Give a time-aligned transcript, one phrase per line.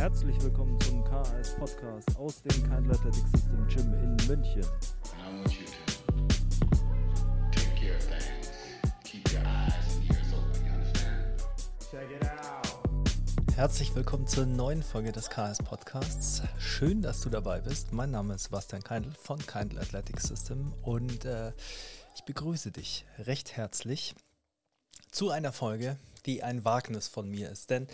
[0.00, 4.64] Herzlich willkommen zum KAS Podcast aus dem Kindle Athletic System Gym in München.
[13.54, 16.44] Herzlich willkommen zur neuen Folge des KS Podcasts.
[16.58, 17.92] Schön, dass du dabei bist.
[17.92, 21.52] Mein Name ist Sebastian Keindl von Kindle Athletic System und äh,
[22.16, 24.14] ich begrüße dich recht herzlich
[25.10, 27.68] zu einer Folge, die ein Wagnis von mir ist.
[27.68, 27.86] Denn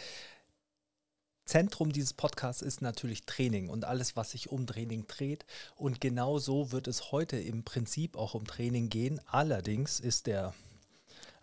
[1.47, 5.47] Zentrum dieses Podcasts ist natürlich Training und alles, was sich um Training dreht.
[5.77, 9.21] Und genau so wird es heute im Prinzip auch um Training gehen.
[9.27, 10.55] Allerdings ist der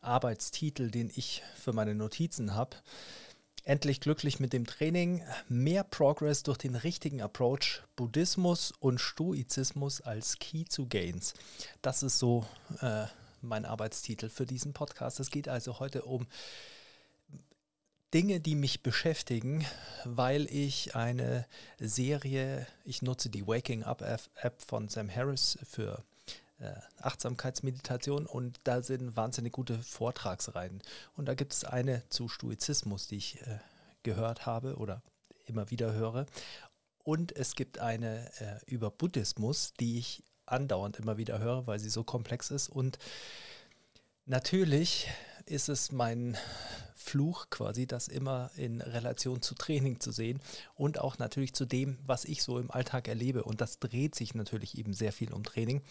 [0.02, 2.75] Arbeitstitel, den ich für meine Notizen habe,
[3.63, 10.38] endlich glücklich mit dem Training, mehr Progress durch den richtigen Approach, Buddhismus und Stoizismus als
[10.38, 11.33] Key to Gains.
[11.81, 12.45] Das ist so
[12.81, 13.05] äh,
[13.41, 15.22] mein Arbeitstitel für diesen Podcast.
[15.22, 16.27] Es geht also heute um
[18.14, 19.66] Dinge, die mich beschäftigen,
[20.06, 21.47] weil ich eine
[21.80, 26.03] Serie, ich nutze die Waking Up App von Sam Harris für
[26.59, 30.83] äh, Achtsamkeitsmeditation und da sind wahnsinnig gute Vortragsreihen.
[31.16, 33.58] Und da gibt es eine zu Stoizismus, die ich äh,
[34.03, 35.02] gehört habe oder
[35.45, 36.27] immer wieder höre.
[37.03, 41.89] Und es gibt eine äh, über Buddhismus, die ich andauernd immer wieder höre, weil sie
[41.89, 42.70] so komplex ist.
[42.70, 43.00] Und
[44.25, 45.08] natürlich
[45.45, 46.38] ist es mein
[46.95, 50.39] Fluch quasi, das immer in Relation zu Training zu sehen
[50.73, 53.44] und auch natürlich zu dem, was ich so im Alltag erlebe.
[53.44, 55.81] Und das dreht sich natürlich eben sehr viel um Training.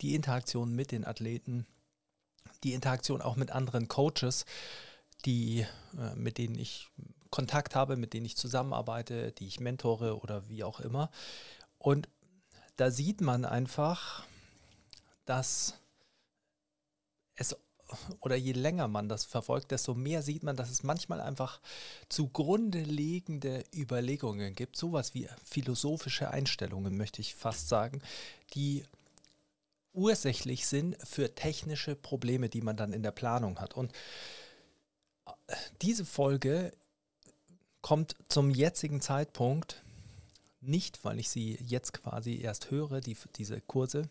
[0.00, 1.66] Die Interaktion mit den Athleten,
[2.62, 4.44] die Interaktion auch mit anderen Coaches,
[5.24, 5.66] die,
[5.98, 6.90] äh, mit denen ich
[7.30, 11.10] Kontakt habe, mit denen ich zusammenarbeite, die ich mentore oder wie auch immer.
[11.78, 12.08] Und
[12.76, 14.24] da sieht man einfach,
[15.24, 15.74] dass
[17.34, 17.56] es
[18.20, 21.60] oder je länger man das verfolgt, desto mehr sieht man, dass es manchmal einfach
[22.08, 28.02] zugrunde liegende Überlegungen gibt, sowas wie philosophische Einstellungen, möchte ich fast sagen,
[28.54, 28.84] die
[29.92, 33.74] ursächlich sind für technische Probleme, die man dann in der Planung hat.
[33.74, 33.92] Und
[35.82, 36.72] diese Folge
[37.82, 39.82] kommt zum jetzigen Zeitpunkt
[40.60, 44.08] nicht, weil ich sie jetzt quasi erst höre, die, diese Kurse,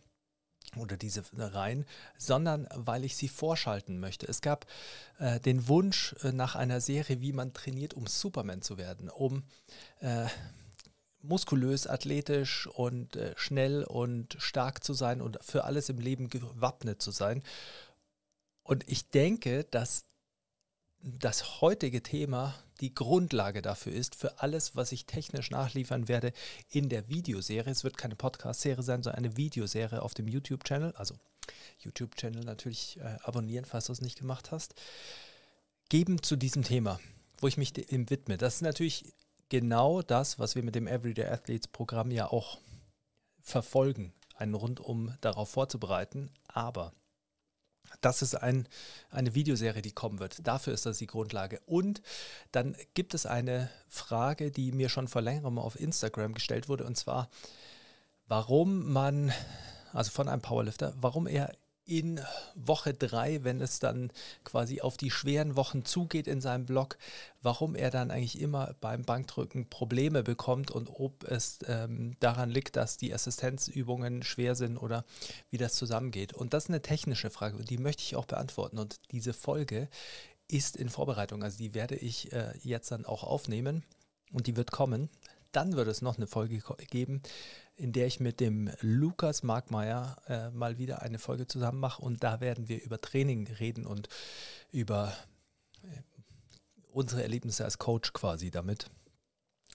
[0.78, 1.86] oder diese Reihen,
[2.18, 4.28] sondern weil ich sie vorschalten möchte.
[4.28, 4.66] Es gab
[5.20, 9.44] äh, den Wunsch äh, nach einer Serie, wie man trainiert, um Superman zu werden, um
[10.00, 10.28] äh,
[11.22, 17.02] muskulös, athletisch und äh, schnell und stark zu sein und für alles im Leben gewappnet
[17.02, 17.44] zu sein.
[18.64, 20.06] Und ich denke, dass
[21.04, 26.34] das heutige Thema die Grundlage dafür ist, für alles, was ich technisch nachliefern werde
[26.70, 27.72] in der Videoserie.
[27.72, 30.94] Es wird keine Podcast-Serie sein, sondern eine Videoserie auf dem YouTube-Channel.
[30.96, 31.16] Also
[31.80, 34.76] YouTube-Channel natürlich äh, abonnieren, falls du es nicht gemacht hast.
[35.90, 37.00] Geben zu diesem Thema,
[37.40, 38.38] wo ich mich dem widme.
[38.38, 39.14] Das ist natürlich
[39.50, 42.60] genau das, was wir mit dem Everyday Athletes Programm ja auch
[43.40, 46.32] verfolgen, einen rundum darauf vorzubereiten.
[46.48, 46.94] Aber
[48.02, 48.68] das ist ein,
[49.10, 50.46] eine Videoserie, die kommen wird.
[50.46, 51.62] Dafür ist das die Grundlage.
[51.66, 52.02] Und
[52.52, 56.98] dann gibt es eine Frage, die mir schon vor längerem auf Instagram gestellt wurde, und
[56.98, 57.30] zwar,
[58.28, 59.32] warum man,
[59.94, 61.52] also von einem Powerlifter, warum er
[61.92, 62.22] in
[62.56, 64.14] Woche drei, wenn es dann
[64.46, 66.98] quasi auf die schweren Wochen zugeht in seinem Blog,
[67.42, 72.78] warum er dann eigentlich immer beim Bankdrücken Probleme bekommt und ob es ähm, daran liegt,
[72.78, 75.04] dass die Assistenzübungen schwer sind oder
[75.50, 76.32] wie das zusammengeht.
[76.32, 78.80] Und das ist eine technische Frage und die möchte ich auch beantworten.
[78.80, 79.90] Und diese Folge
[80.48, 83.84] ist in Vorbereitung, also die werde ich äh, jetzt dann auch aufnehmen
[84.32, 85.10] und die wird kommen.
[85.52, 87.22] Dann wird es noch eine Folge geben,
[87.76, 92.24] in der ich mit dem Lukas Markmeier äh, mal wieder eine Folge zusammen mache und
[92.24, 94.08] da werden wir über Training reden und
[94.72, 95.14] über
[95.84, 95.88] äh,
[96.92, 98.88] unsere Erlebnisse als Coach quasi damit.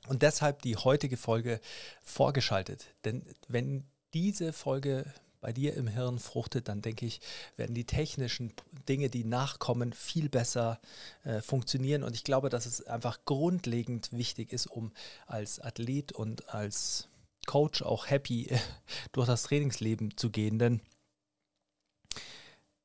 [0.09, 1.61] Und deshalb die heutige Folge
[2.03, 2.87] vorgeschaltet.
[3.05, 3.85] Denn wenn
[4.15, 5.05] diese Folge
[5.41, 7.21] bei dir im Hirn fruchtet, dann denke ich,
[7.57, 8.53] werden die technischen
[8.89, 10.81] Dinge, die nachkommen, viel besser
[11.25, 12.03] äh, funktionieren.
[12.03, 14.93] Und ich glaube, dass es einfach grundlegend wichtig ist, um
[15.27, 17.09] als Athlet und als
[17.47, 18.51] Coach auch happy
[19.13, 20.59] durch das Trainingsleben zu gehen.
[20.59, 20.81] Denn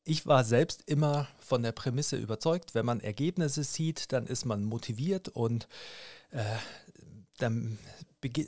[0.04, 4.63] ich war selbst immer von der Prämisse überzeugt, wenn man Ergebnisse sieht, dann ist man
[4.63, 5.68] motiviert und
[6.31, 6.44] äh,
[7.38, 7.78] dann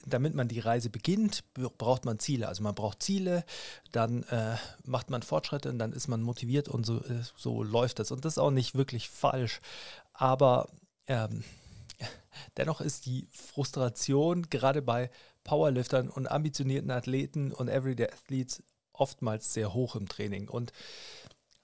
[0.05, 2.47] damit man die Reise beginnt, braucht man Ziele.
[2.47, 3.43] Also man braucht Ziele,
[3.91, 4.55] dann äh,
[4.85, 8.11] macht man Fortschritte und dann ist man motiviert und so, äh, so läuft das.
[8.11, 9.61] Und das ist auch nicht wirklich falsch.
[10.13, 10.69] Aber
[11.07, 11.43] ähm,
[12.57, 15.09] dennoch ist die Frustration gerade bei
[15.43, 18.63] Powerliftern und ambitionierten Athleten und Everyday Athletes
[18.93, 20.47] oftmals sehr hoch im Training.
[20.47, 20.71] Und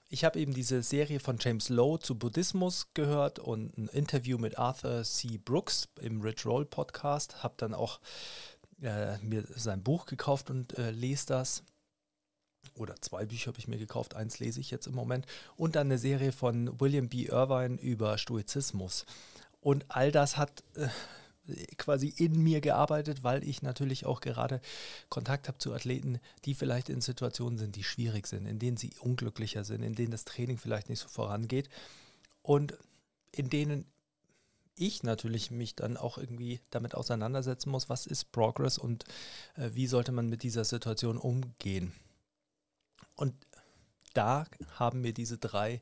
[0.08, 4.58] ich habe eben diese Serie von James Lowe zu Buddhismus gehört und ein Interview mit
[4.58, 5.38] Arthur C.
[5.38, 7.44] Brooks im Rich Roll Podcast.
[7.44, 8.00] Habe dann auch
[8.82, 11.62] äh, mir sein Buch gekauft und äh, lese das.
[12.74, 15.26] Oder zwei Bücher habe ich mir gekauft, eins lese ich jetzt im Moment.
[15.56, 17.26] Und dann eine Serie von William B.
[17.26, 19.06] Irvine über Stoizismus.
[19.60, 20.88] Und all das hat äh,
[21.78, 24.60] quasi in mir gearbeitet, weil ich natürlich auch gerade
[25.08, 28.92] Kontakt habe zu Athleten, die vielleicht in Situationen sind, die schwierig sind, in denen sie
[29.00, 31.68] unglücklicher sind, in denen das Training vielleicht nicht so vorangeht
[32.42, 32.76] und
[33.32, 33.84] in denen
[34.76, 39.04] ich natürlich mich dann auch irgendwie damit auseinandersetzen muss, was ist Progress und
[39.56, 41.92] äh, wie sollte man mit dieser Situation umgehen.
[43.14, 43.34] Und
[44.14, 44.46] da
[44.76, 45.80] haben mir diese drei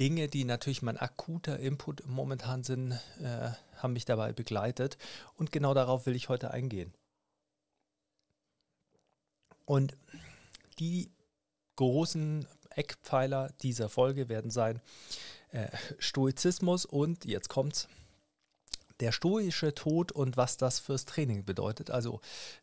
[0.00, 4.96] Dinge, die natürlich mein akuter Input momentan sind, äh, haben mich dabei begleitet.
[5.36, 6.92] Und genau darauf will ich heute eingehen.
[9.64, 9.96] Und
[10.78, 11.10] die
[11.76, 14.80] großen Eckpfeiler dieser Folge werden sein
[15.50, 15.68] äh,
[15.98, 17.88] Stoizismus und jetzt kommt's.
[19.00, 21.90] Der stoische Tod und was das fürs Training bedeutet.
[21.90, 22.20] Also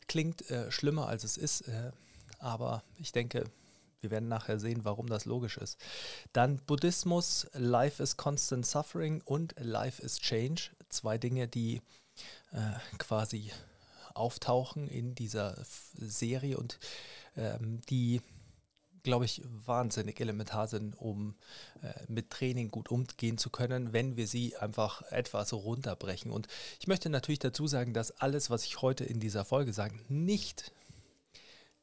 [0.08, 1.92] klingt äh, schlimmer als es ist, äh,
[2.38, 3.44] aber ich denke,
[4.00, 5.78] wir werden nachher sehen, warum das logisch ist.
[6.32, 10.70] Dann Buddhismus, Life is Constant Suffering und Life is Change.
[10.88, 11.80] Zwei Dinge, die
[12.52, 13.50] äh, quasi
[14.14, 15.56] auftauchen in dieser
[15.94, 16.78] Serie und
[17.36, 18.20] ähm, die,
[19.02, 21.36] glaube ich, wahnsinnig elementar sind, um
[21.82, 26.32] äh, mit Training gut umgehen zu können, wenn wir sie einfach etwas runterbrechen.
[26.32, 26.48] Und
[26.80, 30.72] ich möchte natürlich dazu sagen, dass alles, was ich heute in dieser Folge sage, nicht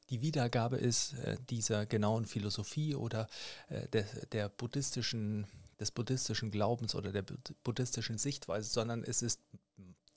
[0.10, 3.28] die Wiedergabe ist äh, dieser genauen Philosophie oder
[3.70, 5.48] äh, der, der buddhistischen,
[5.80, 7.24] des buddhistischen Glaubens oder der
[7.64, 9.42] buddhistischen Sichtweise, sondern es ist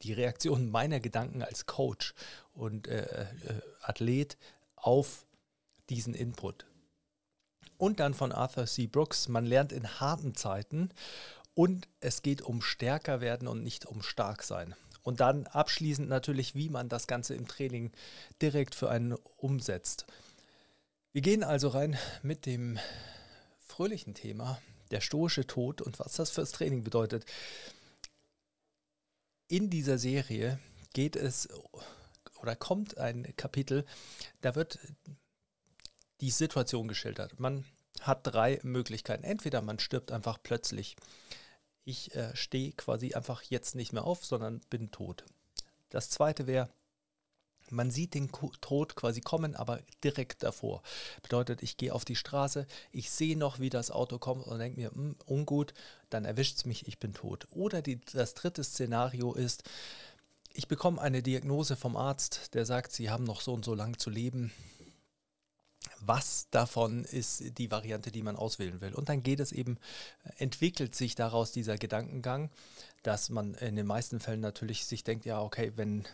[0.02, 2.14] die Reaktion meiner Gedanken als Coach
[2.52, 3.26] und äh, äh,
[3.82, 4.38] Athlet
[4.76, 5.26] auf
[5.88, 6.66] diesen Input.
[7.76, 8.86] Und dann von Arthur C.
[8.86, 10.90] Brooks, man lernt in harten Zeiten
[11.54, 14.74] und es geht um stärker werden und nicht um stark sein.
[15.10, 17.90] Und dann abschließend natürlich, wie man das Ganze im Training
[18.40, 20.06] direkt für einen umsetzt.
[21.10, 22.78] Wir gehen also rein mit dem
[23.58, 24.62] fröhlichen Thema,
[24.92, 27.24] der stoische Tod und was das fürs Training bedeutet.
[29.48, 30.60] In dieser Serie
[30.92, 31.48] geht es
[32.40, 33.84] oder kommt ein Kapitel,
[34.42, 34.78] da wird
[36.20, 37.40] die Situation geschildert.
[37.40, 37.64] Man
[38.00, 39.24] hat drei Möglichkeiten.
[39.24, 40.94] Entweder man stirbt einfach plötzlich
[41.84, 45.24] ich äh, stehe quasi einfach jetzt nicht mehr auf, sondern bin tot.
[45.88, 46.68] Das zweite wäre,
[47.70, 50.82] man sieht den Tod quasi kommen, aber direkt davor.
[51.22, 54.80] Bedeutet, ich gehe auf die Straße, ich sehe noch, wie das Auto kommt und denke
[54.80, 55.72] mir, hm, ungut,
[56.10, 57.46] dann erwischt es mich, ich bin tot.
[57.50, 59.62] Oder die, das dritte Szenario ist,
[60.52, 63.98] ich bekomme eine Diagnose vom Arzt, der sagt, Sie haben noch so und so lang
[63.98, 64.52] zu leben
[66.00, 68.94] was davon ist die Variante, die man auswählen will.
[68.94, 69.78] Und dann geht es eben,
[70.24, 72.50] äh, entwickelt sich daraus dieser Gedankengang,
[73.02, 76.04] dass man in den meisten Fällen natürlich sich denkt, ja, okay, wenn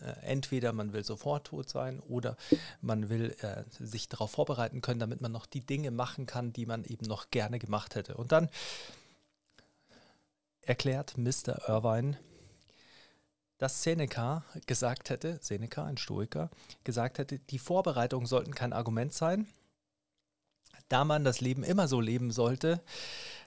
[0.00, 2.36] äh, entweder man will sofort tot sein oder
[2.80, 6.66] man will äh, sich darauf vorbereiten können, damit man noch die Dinge machen kann, die
[6.66, 8.16] man eben noch gerne gemacht hätte.
[8.16, 8.48] Und dann
[10.62, 11.68] erklärt Mr.
[11.68, 12.18] Irvine,
[13.64, 16.50] dass Seneca gesagt hätte, Seneca, ein Stoiker,
[16.84, 19.46] gesagt hätte, die Vorbereitungen sollten kein Argument sein,
[20.90, 22.82] da man das Leben immer so leben sollte,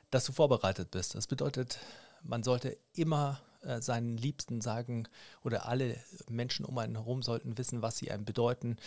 [0.09, 1.13] dass du vorbereitet bist.
[1.13, 1.77] Das bedeutet,
[2.23, 5.07] man sollte immer äh, seinen Liebsten sagen
[5.43, 5.95] oder alle
[6.27, 8.77] Menschen um einen herum sollten wissen, was sie einem bedeuten.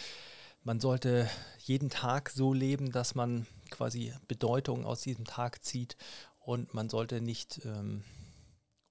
[0.65, 5.97] Man sollte jeden Tag so leben, dass man quasi Bedeutung aus diesem Tag zieht
[6.41, 8.03] und man sollte nicht ähm,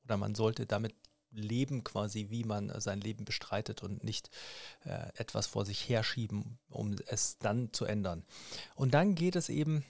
[0.05, 0.95] oder man sollte damit
[1.31, 4.29] leben quasi, wie man sein Leben bestreitet und nicht
[4.85, 8.23] äh, etwas vor sich herschieben, um es dann zu ändern.
[8.75, 9.85] Und dann geht es eben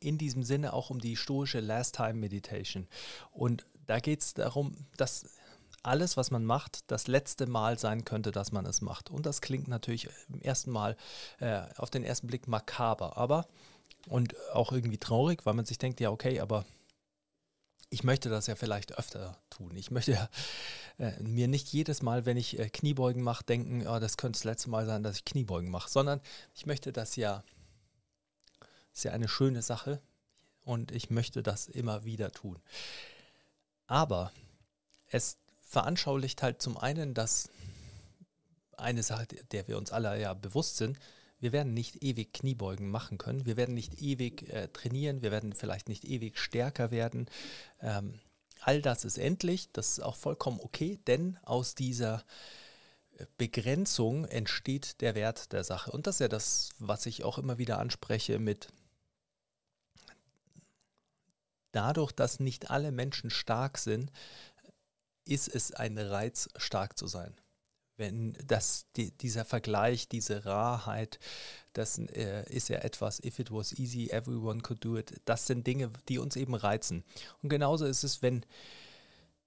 [0.00, 2.88] in diesem Sinne auch um die stoische Last Time Meditation.
[3.30, 5.24] Und da geht es darum, dass
[5.82, 9.10] alles, was man macht, das letzte Mal sein könnte, dass man es macht.
[9.10, 10.96] Und das klingt natürlich im ersten Mal
[11.40, 13.46] äh, auf den ersten Blick makaber, aber
[14.08, 16.64] und auch irgendwie traurig, weil man sich denkt, ja, okay, aber
[17.92, 19.76] ich möchte das ja vielleicht öfter tun.
[19.76, 20.30] Ich möchte ja
[20.98, 24.44] äh, mir nicht jedes Mal, wenn ich äh, Kniebeugen mache, denken, oh, das könnte das
[24.44, 26.22] letzte Mal sein, dass ich Kniebeugen mache, sondern
[26.54, 27.44] ich möchte das ja,
[28.94, 30.00] ist ja eine schöne Sache
[30.64, 32.62] und ich möchte das immer wieder tun.
[33.86, 34.32] Aber
[35.08, 37.50] es veranschaulicht halt zum einen, dass
[38.78, 40.98] eine Sache, der wir uns alle ja bewusst sind,
[41.42, 43.44] wir werden nicht ewig Kniebeugen machen können.
[43.44, 45.22] Wir werden nicht ewig äh, trainieren.
[45.22, 47.26] Wir werden vielleicht nicht ewig stärker werden.
[47.80, 48.20] Ähm,
[48.60, 49.72] all das ist endlich.
[49.72, 52.22] Das ist auch vollkommen okay, denn aus dieser
[53.18, 55.90] äh, Begrenzung entsteht der Wert der Sache.
[55.90, 58.68] Und das ist ja das, was ich auch immer wieder anspreche mit
[61.72, 64.12] dadurch, dass nicht alle Menschen stark sind,
[65.24, 67.34] ist es ein Reiz, stark zu sein.
[67.96, 71.18] Wenn das, die, dieser Vergleich, diese Rarheit,
[71.72, 75.20] das äh, ist ja etwas, if it was easy, everyone could do it.
[75.24, 77.04] Das sind Dinge, die uns eben reizen.
[77.42, 78.44] Und genauso ist es, wenn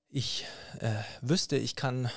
[0.10, 0.46] ich
[0.80, 2.10] äh, wüsste, ich kann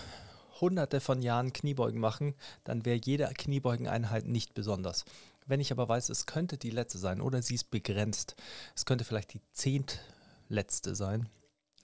[0.60, 5.04] hunderte von Jahren Kniebeugen machen, dann wäre jede Kniebeugeneinheit nicht besonders.
[5.46, 8.36] Wenn ich aber weiß, es könnte die letzte sein oder sie ist begrenzt,
[8.76, 11.28] es könnte vielleicht die zehntletzte sein,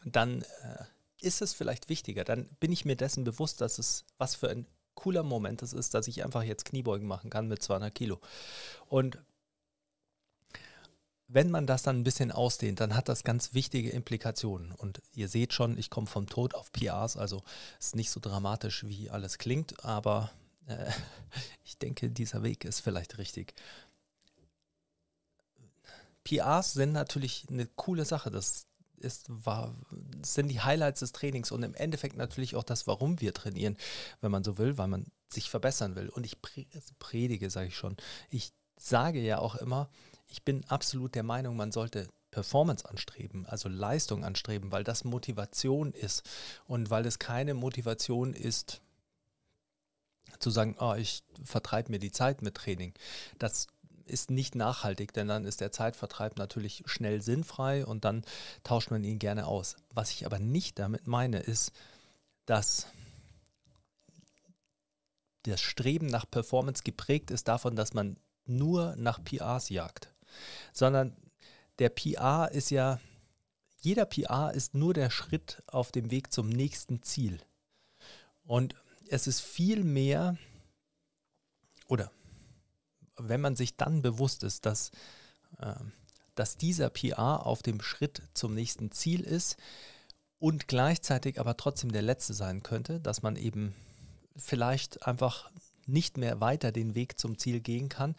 [0.04, 0.84] dann äh,
[1.24, 2.24] ist es vielleicht wichtiger.
[2.24, 5.94] Dann bin ich mir dessen bewusst, dass es was für ein cooler Moment es ist,
[5.94, 8.20] dass ich einfach jetzt Kniebeugen machen kann mit 200 Kilo.
[8.86, 9.18] Und
[11.26, 14.72] wenn man das dann ein bisschen ausdehnt, dann hat das ganz wichtige Implikationen.
[14.72, 17.42] Und ihr seht schon, ich komme vom Tod auf PRs, also
[17.80, 20.30] ist nicht so dramatisch, wie alles klingt, aber
[20.66, 20.90] äh,
[21.64, 23.54] ich denke, dieser Weg ist vielleicht richtig.
[26.24, 28.30] PRs sind natürlich eine coole Sache.
[28.30, 28.66] Das
[29.04, 29.74] ist, war,
[30.24, 33.76] sind die Highlights des Trainings und im Endeffekt natürlich auch das, warum wir trainieren,
[34.20, 36.08] wenn man so will, weil man sich verbessern will.
[36.08, 36.38] Und ich
[36.98, 37.96] predige, sage ich schon.
[38.30, 39.88] Ich sage ja auch immer,
[40.26, 45.92] ich bin absolut der Meinung, man sollte Performance anstreben, also Leistung anstreben, weil das Motivation
[45.92, 46.28] ist
[46.66, 48.80] und weil es keine Motivation ist,
[50.40, 52.92] zu sagen, oh, ich vertreibe mir die Zeit mit Training.
[53.38, 53.68] Das
[54.06, 58.24] ist nicht nachhaltig, denn dann ist der Zeitvertreib natürlich schnell sinnfrei und dann
[58.62, 59.76] tauscht man ihn gerne aus.
[59.92, 61.72] Was ich aber nicht damit meine, ist,
[62.46, 62.86] dass
[65.44, 70.14] das Streben nach Performance geprägt ist davon, dass man nur nach PRs jagt,
[70.72, 71.16] sondern
[71.78, 73.00] der PR ist ja,
[73.80, 77.40] jeder PR ist nur der Schritt auf dem Weg zum nächsten Ziel.
[78.44, 78.74] Und
[79.08, 80.38] es ist viel mehr,
[81.88, 82.10] oder
[83.16, 84.90] wenn man sich dann bewusst ist, dass,
[85.58, 85.74] äh,
[86.34, 89.56] dass dieser PR auf dem Schritt zum nächsten Ziel ist
[90.38, 93.74] und gleichzeitig aber trotzdem der letzte sein könnte, dass man eben
[94.36, 95.50] vielleicht einfach
[95.86, 98.16] nicht mehr weiter den Weg zum Ziel gehen kann,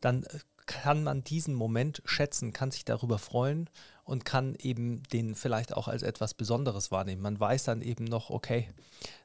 [0.00, 0.26] dann
[0.66, 3.70] kann man diesen Moment schätzen, kann sich darüber freuen
[4.08, 7.20] und kann eben den vielleicht auch als etwas Besonderes wahrnehmen.
[7.20, 8.68] Man weiß dann eben noch, okay,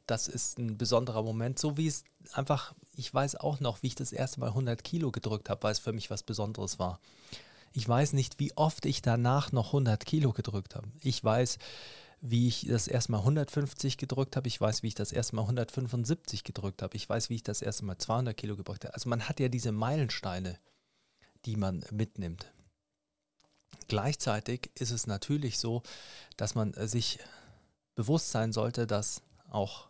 [0.07, 3.95] das ist ein besonderer Moment, so wie es einfach, ich weiß auch noch, wie ich
[3.95, 6.99] das erste Mal 100 Kilo gedrückt habe, weil es für mich was Besonderes war.
[7.71, 10.87] Ich weiß nicht, wie oft ich danach noch 100 Kilo gedrückt habe.
[11.01, 11.57] Ich weiß,
[12.19, 14.47] wie ich das erste Mal 150 gedrückt habe.
[14.47, 16.95] Ich weiß, wie ich das erste Mal 175 gedrückt habe.
[16.97, 18.93] Ich weiß, wie ich das erste Mal 200 Kilo gebracht habe.
[18.93, 20.59] Also man hat ja diese Meilensteine
[21.45, 22.51] die man mitnimmt.
[23.87, 25.83] Gleichzeitig ist es natürlich so,
[26.37, 27.19] dass man sich
[27.95, 29.87] bewusst sein sollte, dass auch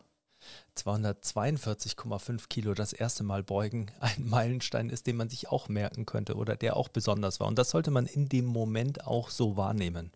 [0.75, 6.35] 242,5 Kilo das erste Mal beugen ein Meilenstein ist, den man sich auch merken könnte
[6.35, 7.47] oder der auch besonders war.
[7.47, 10.11] Und das sollte man in dem Moment auch so wahrnehmen.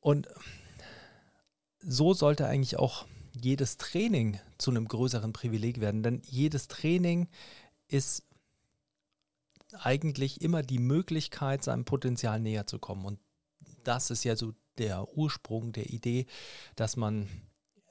[0.00, 0.28] Und
[1.80, 7.28] so sollte eigentlich auch jedes Training zu einem größeren Privileg werden, denn jedes Training
[7.88, 8.22] ist
[9.78, 13.04] eigentlich immer die Möglichkeit, seinem Potenzial näher zu kommen.
[13.04, 13.20] Und
[13.84, 16.26] das ist ja so der Ursprung der Idee,
[16.76, 17.28] dass man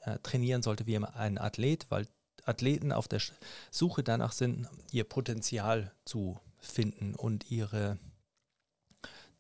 [0.02, 2.08] äh, trainieren sollte wie ein Athlet, weil
[2.46, 3.22] Athleten auf der
[3.72, 8.00] Suche danach sind, ihr Potenzial zu finden und ihre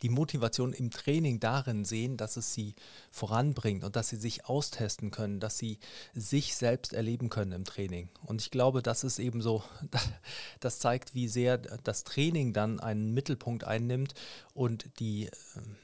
[0.01, 2.75] die Motivation im Training darin sehen, dass es sie
[3.12, 5.79] voranbringt und dass sie sich austesten können, dass sie
[6.13, 8.10] sich selbst erleben können im Training.
[8.24, 9.63] Und ich glaube, das ist eben so,
[10.60, 14.13] das zeigt, wie sehr das Training dann einen Mittelpunkt einnimmt
[14.53, 15.75] und die ähm,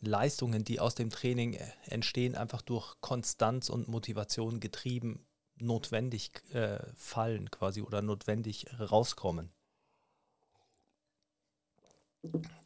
[0.00, 5.26] Leistungen, die aus dem Training äh, entstehen, einfach durch Konstanz und Motivation getrieben
[5.56, 9.52] notwendig äh, fallen quasi oder notwendig rauskommen.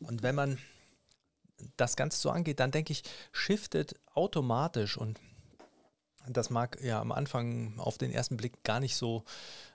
[0.00, 0.59] Und wenn man
[1.77, 5.19] das Ganze so angeht, dann denke ich, shiftet automatisch und
[6.29, 9.25] das mag ja am Anfang auf den ersten Blick gar nicht so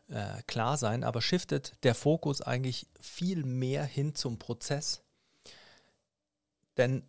[0.10, 5.02] äh, klar sein, aber shiftet der Fokus eigentlich viel mehr hin zum Prozess.
[6.78, 7.04] Denn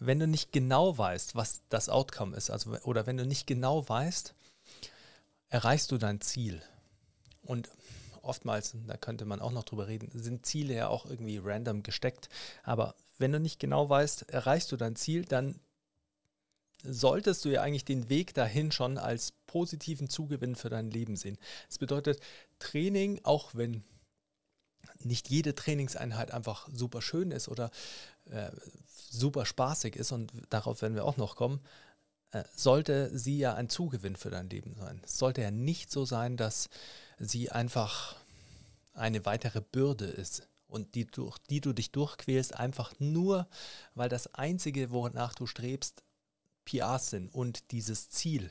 [0.00, 3.88] wenn du nicht genau weißt, was das Outcome ist, also oder wenn du nicht genau
[3.88, 4.34] weißt,
[5.48, 6.62] erreichst du dein Ziel.
[7.42, 7.68] Und
[8.22, 12.28] oftmals, da könnte man auch noch drüber reden, sind Ziele ja auch irgendwie random gesteckt.
[12.62, 15.60] Aber wenn du nicht genau weißt, erreichst du dein Ziel, dann
[16.84, 21.36] solltest du ja eigentlich den Weg dahin schon als positiven Zugewinn für dein Leben sehen.
[21.68, 22.20] Das bedeutet,
[22.58, 23.82] Training, auch wenn
[25.00, 27.70] nicht jede Trainingseinheit einfach super schön ist oder
[28.30, 28.50] äh,
[29.10, 31.60] super spaßig ist, und darauf werden wir auch noch kommen,
[32.30, 35.00] äh, sollte sie ja ein Zugewinn für dein Leben sein.
[35.04, 36.68] Es sollte ja nicht so sein, dass
[37.18, 38.16] sie einfach
[38.92, 43.48] eine weitere Bürde ist und die, durch die du dich durchquälst, einfach nur,
[43.94, 46.04] weil das Einzige, wonach du strebst,
[46.64, 48.50] PRs sind und dieses Ziel,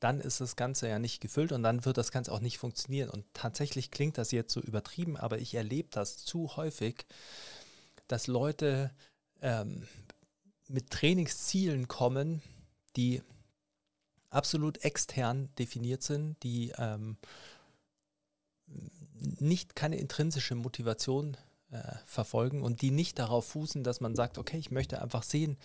[0.00, 3.10] dann ist das Ganze ja nicht gefüllt und dann wird das Ganze auch nicht funktionieren.
[3.10, 7.04] Und tatsächlich klingt das jetzt so übertrieben, aber ich erlebe das zu häufig,
[8.06, 8.92] dass Leute
[9.42, 9.86] ähm,
[10.68, 12.42] mit Trainingszielen kommen,
[12.96, 13.22] die
[14.30, 17.16] absolut extern definiert sind, die ähm,
[18.66, 21.36] nicht keine intrinsische Motivation
[21.70, 25.58] äh, verfolgen und die nicht darauf fußen, dass man sagt, okay, ich möchte einfach sehen,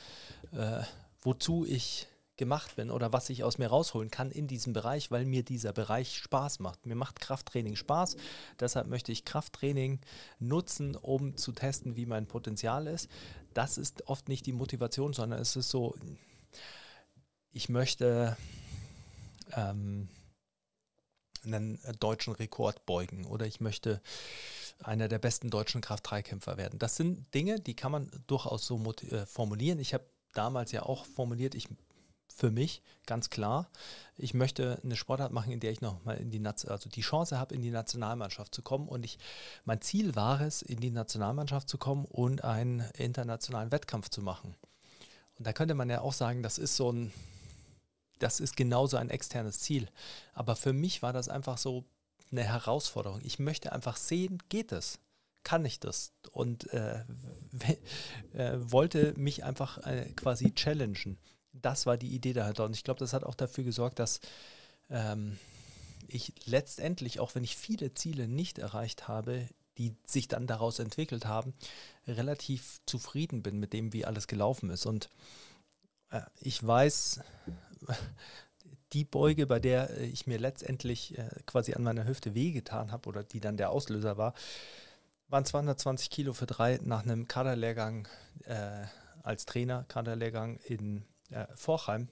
[0.51, 0.81] äh,
[1.21, 5.25] wozu ich gemacht bin oder was ich aus mir rausholen kann in diesem Bereich, weil
[5.25, 6.85] mir dieser Bereich Spaß macht.
[6.85, 8.17] Mir macht Krafttraining Spaß,
[8.59, 9.99] deshalb möchte ich Krafttraining
[10.39, 13.07] nutzen, um zu testen, wie mein Potenzial ist.
[13.53, 15.95] Das ist oft nicht die Motivation, sondern es ist so,
[17.51, 18.35] ich möchte
[19.55, 20.09] ähm,
[21.45, 24.01] einen deutschen Rekord beugen oder ich möchte
[24.79, 26.79] einer der besten deutschen Kraft-3-Kämpfer werden.
[26.79, 29.79] Das sind Dinge, die kann man durchaus so äh, formulieren.
[29.79, 31.67] Ich habe damals ja auch formuliert, ich
[32.35, 33.69] für mich ganz klar,
[34.17, 37.39] ich möchte eine Sportart machen, in der ich noch mal in die also die Chance
[37.39, 38.87] habe, in die Nationalmannschaft zu kommen.
[38.87, 39.19] Und ich,
[39.65, 44.55] mein Ziel war es, in die Nationalmannschaft zu kommen und einen internationalen Wettkampf zu machen.
[45.37, 47.13] Und da könnte man ja auch sagen, das ist so ein,
[48.19, 49.87] das ist genauso ein externes Ziel.
[50.33, 51.85] Aber für mich war das einfach so
[52.31, 53.21] eine Herausforderung.
[53.23, 54.99] Ich möchte einfach sehen, geht es?
[55.43, 56.13] Kann ich das?
[56.31, 57.03] Und äh,
[58.33, 61.17] äh, wollte mich einfach äh, quasi challengen
[61.53, 62.65] das war die Idee dahinter.
[62.65, 64.19] Und ich glaube, das hat auch dafür gesorgt, dass
[64.89, 65.37] ähm,
[66.07, 71.25] ich letztendlich, auch wenn ich viele Ziele nicht erreicht habe, die sich dann daraus entwickelt
[71.25, 71.53] haben,
[72.07, 74.85] relativ zufrieden bin mit dem, wie alles gelaufen ist.
[74.85, 75.09] Und
[76.09, 77.21] äh, ich weiß,
[78.93, 83.23] die Beuge, bei der ich mir letztendlich äh, quasi an meiner Hüfte wehgetan habe oder
[83.23, 84.33] die dann der Auslöser war,
[85.27, 88.07] waren 220 Kilo für drei nach einem Kaderlehrgang
[88.45, 88.85] äh,
[89.23, 92.09] als Trainer, Kaderlehrgang in äh, Vorheim.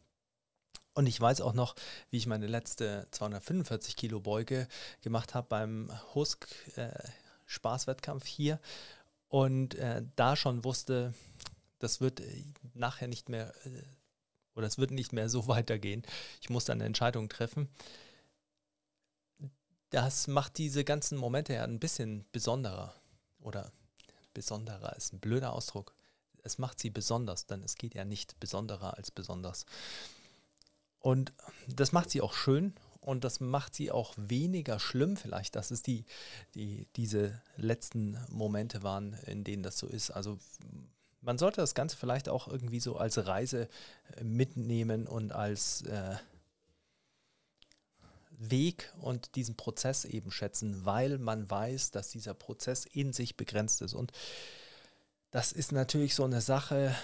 [0.93, 1.75] Und ich weiß auch noch,
[2.09, 4.67] wie ich meine letzte 245 Kilo Beuge
[5.01, 6.89] gemacht habe beim Husk äh,
[7.45, 8.59] Spaßwettkampf hier
[9.27, 11.13] und äh, da schon wusste,
[11.79, 13.83] das wird äh, nachher nicht mehr äh,
[14.55, 16.03] oder es wird nicht mehr so weitergehen.
[16.41, 17.69] Ich muss dann eine Entscheidung treffen.
[19.89, 22.95] Das macht diese ganzen Momente ja ein bisschen besonderer
[23.39, 23.71] oder
[24.33, 25.93] besonderer ist ein blöder Ausdruck
[26.43, 29.65] es macht sie besonders, denn es geht ja nicht besonderer als besonders.
[30.99, 31.33] Und
[31.67, 35.81] das macht sie auch schön und das macht sie auch weniger schlimm vielleicht, dass es
[35.81, 36.05] die,
[36.53, 40.11] die, diese letzten Momente waren, in denen das so ist.
[40.11, 40.37] Also
[41.21, 43.69] man sollte das Ganze vielleicht auch irgendwie so als Reise
[44.17, 46.15] äh, mitnehmen und als äh,
[48.31, 53.81] Weg und diesen Prozess eben schätzen, weil man weiß, dass dieser Prozess in sich begrenzt
[53.81, 53.93] ist.
[53.93, 54.11] Und
[55.29, 56.95] das ist natürlich so eine Sache,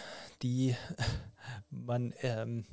[0.42, 0.76] die
[1.70, 2.66] man, ähm,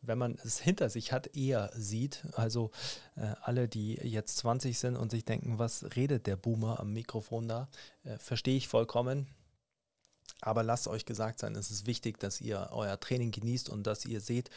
[0.00, 2.24] wenn man es hinter sich hat, eher sieht.
[2.34, 2.70] Also
[3.16, 7.48] äh, alle, die jetzt 20 sind und sich denken, was redet der Boomer am Mikrofon
[7.48, 7.68] da,
[8.04, 9.26] äh, verstehe ich vollkommen.
[10.44, 14.04] Aber lasst euch gesagt sein, es ist wichtig, dass ihr euer Training genießt und dass
[14.04, 14.50] ihr seht,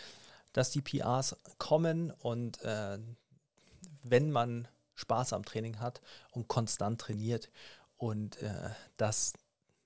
[0.52, 3.00] dass die PRs kommen und äh,
[4.04, 7.50] wenn man Spaß am Training hat und konstant trainiert
[7.96, 9.34] und äh, dass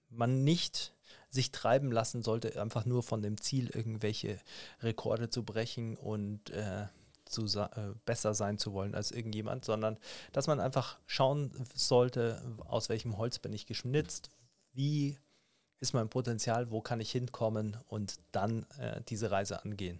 [0.09, 0.93] man nicht
[1.29, 4.39] sich treiben lassen sollte, einfach nur von dem Ziel, irgendwelche
[4.81, 6.87] Rekorde zu brechen und äh,
[7.25, 9.99] zu, äh, besser sein zu wollen als irgendjemand, sondern
[10.31, 14.31] dass man einfach schauen sollte, aus welchem Holz bin ich geschnitzt,
[14.73, 15.19] wie
[15.81, 19.99] ist mein Potenzial, wo kann ich hinkommen und dann äh, diese Reise angehen.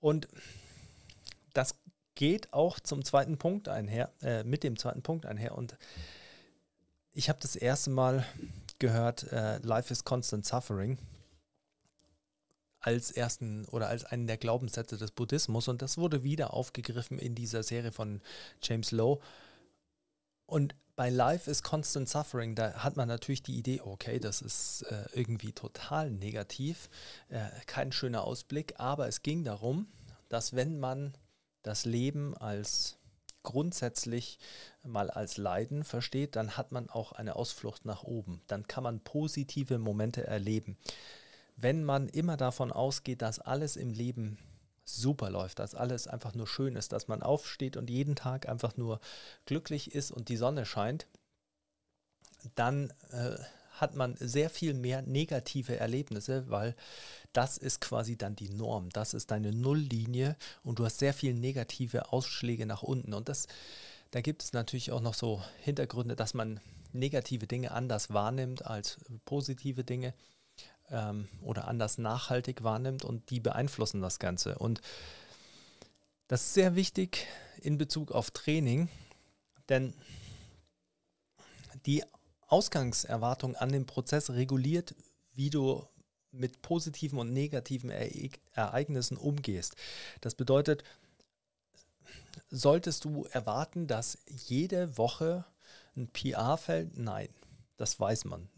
[0.00, 0.28] Und
[1.52, 1.74] das
[2.14, 5.76] geht auch zum zweiten Punkt einher, äh, mit dem zweiten Punkt einher und
[7.12, 8.24] ich habe das erste Mal
[8.78, 10.98] gehört, äh, Life is Constant Suffering
[12.80, 17.34] als ersten oder als einen der Glaubenssätze des Buddhismus und das wurde wieder aufgegriffen in
[17.34, 18.20] dieser Serie von
[18.62, 19.20] James Lowe.
[20.46, 24.82] Und bei Life is Constant Suffering, da hat man natürlich die Idee, okay, das ist
[24.82, 26.90] äh, irgendwie total negativ,
[27.28, 29.86] äh, kein schöner Ausblick, aber es ging darum,
[30.28, 31.14] dass wenn man
[31.62, 32.98] das Leben als
[33.44, 34.40] grundsätzlich
[34.82, 38.42] mal als Leiden versteht, dann hat man auch eine Ausflucht nach oben.
[38.48, 40.76] Dann kann man positive Momente erleben.
[41.54, 44.36] Wenn man immer davon ausgeht, dass alles im Leben
[44.96, 48.76] super läuft, dass alles einfach nur schön ist, dass man aufsteht und jeden Tag einfach
[48.76, 49.00] nur
[49.46, 51.06] glücklich ist und die Sonne scheint,
[52.54, 53.36] dann äh,
[53.80, 56.74] hat man sehr viel mehr negative Erlebnisse, weil
[57.32, 58.88] das ist quasi dann die Norm.
[58.90, 63.14] Das ist deine Nulllinie und du hast sehr viele negative Ausschläge nach unten.
[63.14, 63.46] Und das,
[64.10, 66.60] da gibt es natürlich auch noch so Hintergründe, dass man
[66.92, 70.14] negative Dinge anders wahrnimmt als positive Dinge
[70.90, 74.58] ähm, oder anders nachhaltig wahrnimmt und die beeinflussen das Ganze.
[74.58, 74.80] Und
[76.28, 77.26] das ist sehr wichtig
[77.60, 78.88] in Bezug auf Training,
[79.68, 79.94] denn
[81.86, 82.04] die
[82.46, 84.94] Ausgangserwartung an den Prozess reguliert,
[85.34, 85.86] wie du
[86.30, 89.76] mit positiven und negativen Ereignissen umgehst.
[90.20, 90.84] Das bedeutet,
[92.50, 95.44] solltest du erwarten, dass jede Woche
[95.96, 96.96] ein PR fällt?
[96.96, 97.28] Nein,
[97.76, 98.48] das weiß man.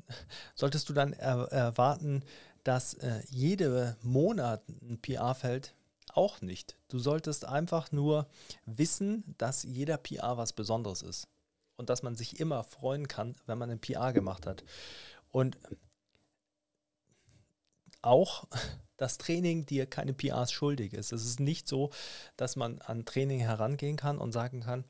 [0.55, 2.25] Solltest du dann er erwarten,
[2.65, 5.75] dass äh, jede Monat ein PR fällt?
[6.13, 6.77] Auch nicht.
[6.89, 8.29] Du solltest einfach nur
[8.67, 11.29] wissen, dass jeder PR was Besonderes ist
[11.77, 14.65] und dass man sich immer freuen kann, wenn man ein PR gemacht hat.
[15.31, 15.59] Und
[18.03, 18.45] auch
[18.97, 21.13] das Training dir keine PRs schuldig ist.
[21.13, 21.91] Es ist nicht so,
[22.37, 24.85] dass man an Training herangehen kann und sagen kann,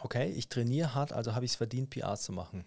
[0.00, 2.64] okay, ich trainiere hart, also habe ich es verdient, PRs zu machen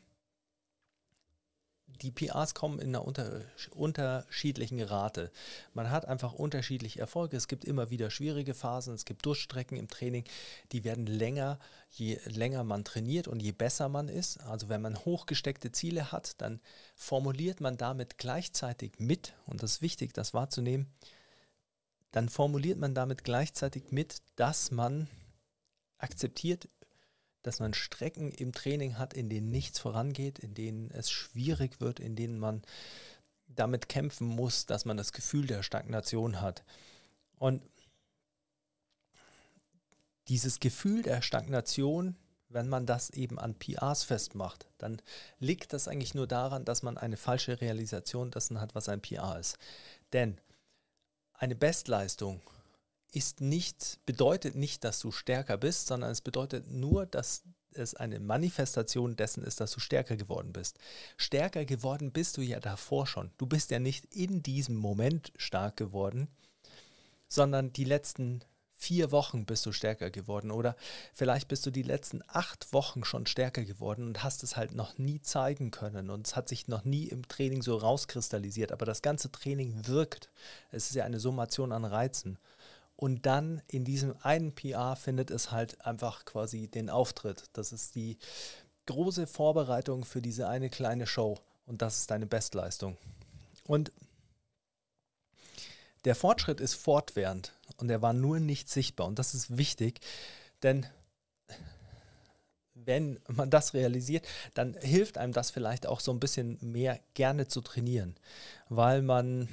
[2.02, 3.42] die PRs kommen in einer unter,
[3.76, 5.32] unterschiedlichen Rate.
[5.74, 7.38] Man hat einfach unterschiedliche Erfolge.
[7.38, 8.94] Es gibt immer wieder schwierige Phasen.
[8.94, 10.24] Es gibt Durchstrecken im Training,
[10.72, 11.60] die werden länger,
[11.90, 14.42] je länger man trainiert und je besser man ist.
[14.42, 16.60] Also wenn man hochgesteckte Ziele hat, dann
[16.96, 20.88] formuliert man damit gleichzeitig mit, und das ist wichtig, das wahrzunehmen,
[22.12, 25.08] dann formuliert man damit gleichzeitig mit, dass man
[25.98, 26.68] akzeptiert,
[27.44, 32.00] dass man Strecken im Training hat, in denen nichts vorangeht, in denen es schwierig wird,
[32.00, 32.62] in denen man
[33.48, 36.64] damit kämpfen muss, dass man das Gefühl der Stagnation hat.
[37.38, 37.62] Und
[40.28, 42.16] dieses Gefühl der Stagnation,
[42.48, 45.02] wenn man das eben an PRs festmacht, dann
[45.40, 49.40] liegt das eigentlich nur daran, dass man eine falsche Realisation dessen hat, was ein PR
[49.40, 49.58] ist.
[50.14, 50.40] Denn
[51.34, 52.42] eine Bestleistung
[53.12, 57.44] ist nicht, bedeutet nicht, dass du stärker bist, sondern es bedeutet nur, dass
[57.74, 60.78] es eine Manifestation dessen ist, dass du stärker geworden bist.
[61.18, 63.32] Stärker geworden bist du ja davor schon.
[63.38, 66.28] Du bist ja nicht in diesem Moment stark geworden,
[67.28, 68.44] sondern die letzten
[68.82, 70.76] vier Wochen bist du stärker geworden oder
[71.14, 74.98] vielleicht bist du die letzten acht Wochen schon stärker geworden und hast es halt noch
[74.98, 78.72] nie zeigen können und es hat sich noch nie im Training so rauskristallisiert.
[78.72, 80.32] Aber das ganze Training wirkt.
[80.72, 82.40] Es ist ja eine Summation an Reizen.
[83.02, 87.46] Und dann in diesem einen PR findet es halt einfach quasi den Auftritt.
[87.54, 88.20] Das ist die
[88.86, 91.40] große Vorbereitung für diese eine kleine Show.
[91.66, 92.98] Und das ist deine Bestleistung.
[93.66, 93.92] Und
[96.06, 99.08] der Fortschritt ist fortwährend und er war nur nicht sichtbar.
[99.08, 100.00] Und das ist wichtig,
[100.62, 100.86] denn
[102.76, 107.48] wenn man das realisiert, dann hilft einem das vielleicht auch so ein bisschen mehr gerne
[107.48, 108.16] zu trainieren,
[108.70, 109.50] weil man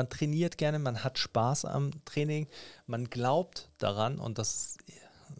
[0.00, 2.48] man trainiert gerne, man hat Spaß am Training,
[2.86, 4.78] man glaubt daran und das,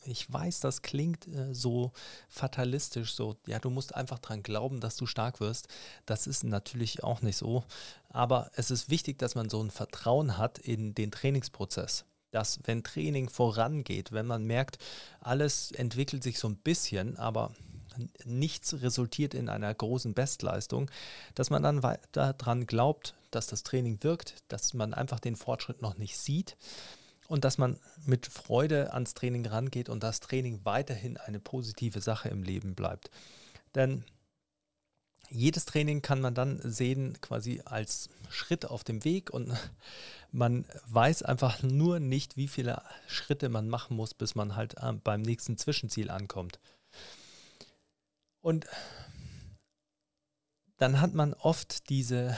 [0.05, 1.93] ich weiß, das klingt äh, so
[2.29, 5.69] fatalistisch, so, ja, du musst einfach daran glauben, dass du stark wirst.
[6.05, 7.65] Das ist natürlich auch nicht so,
[8.11, 12.85] aber es ist wichtig, dass man so ein Vertrauen hat in den Trainingsprozess dass wenn
[12.85, 14.79] Training vorangeht, wenn man merkt,
[15.19, 17.53] alles entwickelt sich so ein bisschen, aber
[18.25, 20.91] nichts resultiert in einer großen Bestleistung,
[21.35, 25.83] dass man dann weiter daran glaubt, dass das Training wirkt, dass man einfach den Fortschritt
[25.83, 26.57] noch nicht sieht
[27.29, 32.29] und dass man mit Freude ans Training rangeht und das Training weiterhin eine positive Sache
[32.29, 33.11] im Leben bleibt.
[33.75, 34.05] Denn
[35.31, 39.53] jedes Training kann man dann sehen quasi als Schritt auf dem Weg und
[40.33, 44.93] man weiß einfach nur nicht, wie viele Schritte man machen muss, bis man halt äh,
[44.93, 46.59] beim nächsten Zwischenziel ankommt.
[48.41, 48.67] Und
[50.79, 52.37] dann hat man oft diese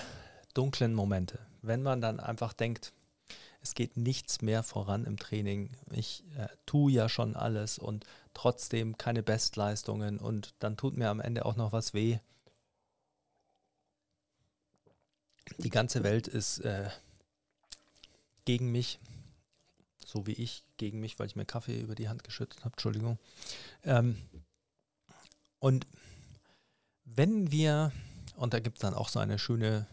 [0.54, 2.92] dunklen Momente, wenn man dann einfach denkt,
[3.62, 5.70] es geht nichts mehr voran im Training.
[5.92, 11.20] Ich äh, tue ja schon alles und trotzdem keine Bestleistungen und dann tut mir am
[11.20, 12.18] Ende auch noch was weh.
[15.58, 16.90] Die ganze Welt ist äh,
[18.44, 18.98] gegen mich,
[20.04, 22.72] so wie ich gegen mich, weil ich mir Kaffee über die Hand geschüttet habe.
[22.72, 23.18] Entschuldigung.
[23.84, 24.16] Ähm,
[25.62, 25.86] und
[27.04, 27.92] wenn wir,
[28.34, 29.86] und da gibt es dann auch so eine schöne,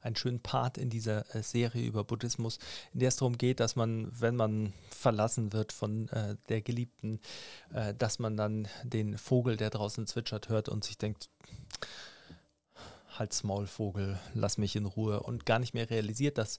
[0.00, 2.58] einen schönen Part in dieser äh, Serie über Buddhismus,
[2.94, 7.20] in der es darum geht, dass man, wenn man verlassen wird von äh, der Geliebten,
[7.74, 11.28] äh, dass man dann den Vogel, der draußen zwitschert, hört und sich denkt,
[13.20, 16.56] Halt's Maulvogel, lass mich in Ruhe und gar nicht mehr realisiert, dass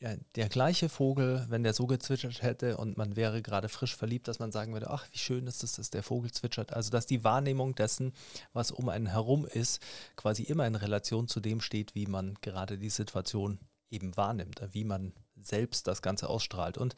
[0.00, 4.28] äh, der gleiche Vogel, wenn der so gezwitschert hätte und man wäre gerade frisch verliebt,
[4.28, 6.74] dass man sagen würde, ach, wie schön ist es, dass der Vogel zwitschert.
[6.74, 8.12] Also dass die Wahrnehmung dessen,
[8.52, 9.82] was um einen herum ist,
[10.14, 14.84] quasi immer in Relation zu dem steht, wie man gerade die Situation eben wahrnimmt, wie
[14.84, 16.76] man selbst das Ganze ausstrahlt.
[16.76, 16.94] Und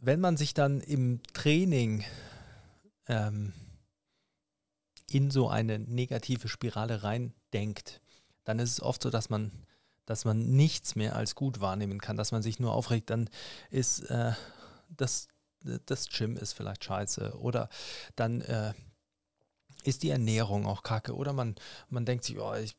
[0.00, 2.04] wenn man sich dann im Training
[3.06, 3.52] ähm,
[5.10, 8.00] in so eine negative Spirale reindenkt,
[8.44, 9.52] dann ist es oft so, dass man,
[10.06, 13.28] dass man nichts mehr als gut wahrnehmen kann, dass man sich nur aufregt, dann
[13.70, 14.32] ist äh,
[14.88, 15.28] das,
[15.86, 17.68] das Gym ist vielleicht scheiße oder
[18.16, 18.72] dann äh,
[19.84, 21.54] ist die Ernährung auch kacke oder man,
[21.88, 22.76] man denkt sich, oh, ich,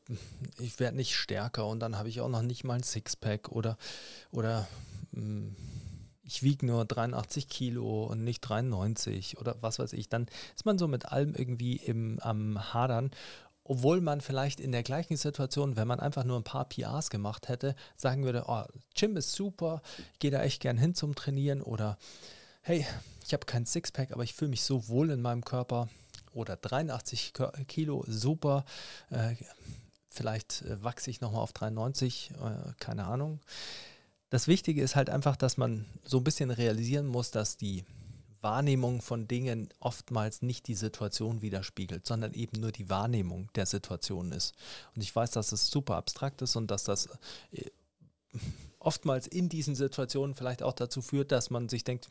[0.58, 3.76] ich werde nicht stärker und dann habe ich auch noch nicht mal ein Sixpack oder,
[4.30, 4.68] oder
[5.12, 5.56] mh, hm,
[6.30, 10.78] ich wiege nur 83 Kilo und nicht 93 oder was weiß ich, dann ist man
[10.78, 13.10] so mit allem irgendwie im, am Hadern.
[13.64, 17.48] Obwohl man vielleicht in der gleichen Situation, wenn man einfach nur ein paar PRs gemacht
[17.48, 18.62] hätte, sagen würde, oh,
[18.94, 21.98] Gym ist super, ich gehe da echt gern hin zum Trainieren oder
[22.62, 22.86] hey,
[23.26, 25.88] ich habe kein Sixpack, aber ich fühle mich so wohl in meinem Körper
[26.32, 27.32] oder 83
[27.66, 28.64] Kilo, super.
[29.10, 29.34] Äh,
[30.08, 33.40] vielleicht äh, wachse ich nochmal auf 93, äh, keine Ahnung.
[34.30, 37.84] Das Wichtige ist halt einfach, dass man so ein bisschen realisieren muss, dass die
[38.40, 44.32] Wahrnehmung von Dingen oftmals nicht die Situation widerspiegelt, sondern eben nur die Wahrnehmung der Situation
[44.32, 44.54] ist.
[44.94, 47.08] Und ich weiß, dass es super abstrakt ist und dass das
[47.52, 47.70] äh,
[48.78, 52.08] oftmals in diesen Situationen vielleicht auch dazu führt, dass man sich denkt,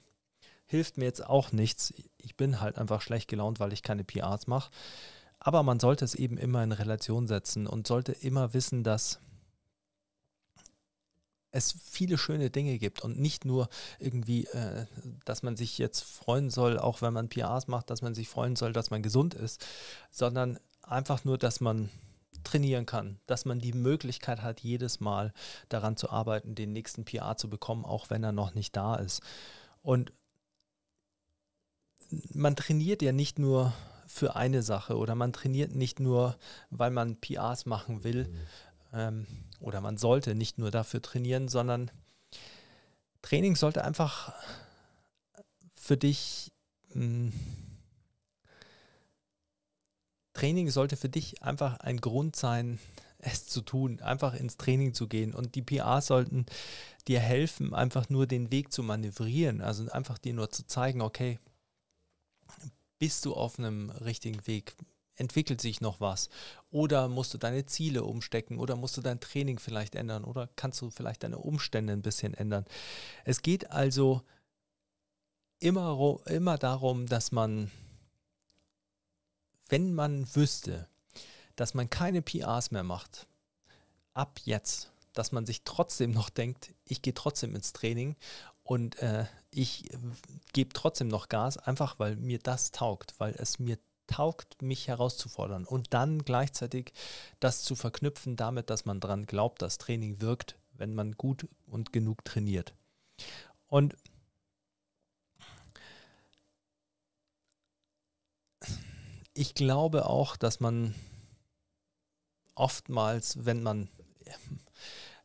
[0.66, 1.94] hilft mir jetzt auch nichts.
[2.18, 4.72] Ich bin halt einfach schlecht gelaunt, weil ich keine PRs mache.
[5.40, 9.20] Aber man sollte es eben immer in Relation setzen und sollte immer wissen, dass
[11.52, 14.86] es viele schöne Dinge gibt und nicht nur irgendwie, äh,
[15.26, 18.56] dass man sich jetzt freuen soll, auch wenn man PRs macht, dass man sich freuen
[18.56, 19.66] soll, dass man gesund ist,
[20.12, 21.90] sondern einfach nur, dass man
[22.44, 25.34] trainieren kann, dass man die Möglichkeit hat, jedes Mal
[25.68, 29.22] daran zu arbeiten, den nächsten PR zu bekommen, auch wenn er noch nicht da ist.
[29.82, 30.14] Und
[32.34, 33.74] man trainiert ja nicht nur
[34.08, 36.38] für eine Sache oder man trainiert nicht nur,
[36.70, 38.28] weil man PRs machen will.
[38.28, 38.38] Mhm
[38.94, 39.28] ähm,
[39.60, 41.92] oder man sollte nicht nur dafür trainieren, sondern
[43.22, 44.34] Training sollte einfach
[45.74, 46.52] für dich,
[46.94, 47.34] mh, hm,
[50.34, 52.80] Training sollte für dich einfach ein Grund sein,
[53.18, 55.34] es zu tun, einfach ins Training zu gehen.
[55.34, 56.46] Und die PRs sollten
[57.08, 61.40] dir helfen, einfach nur den Weg zu manövrieren, also einfach dir nur zu zeigen, okay,
[63.00, 64.76] bist du auf einem richtigen Weg?
[65.20, 66.30] Entwickelt sich noch was?
[66.72, 68.58] Oder musst du deine Ziele umstecken?
[68.58, 70.24] Oder musst du dein Training vielleicht ändern?
[70.24, 72.66] Oder kannst du vielleicht deine Umstände ein bisschen ändern?
[73.26, 74.22] Es geht also
[75.60, 77.70] immer, immer darum, dass man,
[79.68, 80.88] wenn man wüsste,
[81.56, 83.28] dass man keine PRs mehr macht,
[84.14, 88.16] ab jetzt, dass man sich trotzdem noch denkt, ich gehe trotzdem ins Training
[88.64, 89.90] und äh, ich
[90.54, 93.78] gebe trotzdem noch Gas, einfach weil mir das taugt, weil es mir
[94.10, 96.94] taugt, mich herauszufordern und dann gleichzeitig
[97.40, 101.94] das zu verknüpfen damit, dass man daran glaubt, dass Training wirkt, wenn man gut und
[101.94, 102.74] genug trainiert.
[103.68, 103.96] Und
[109.34, 110.96] ich glaube auch, dass man
[112.56, 113.90] oftmals, wenn man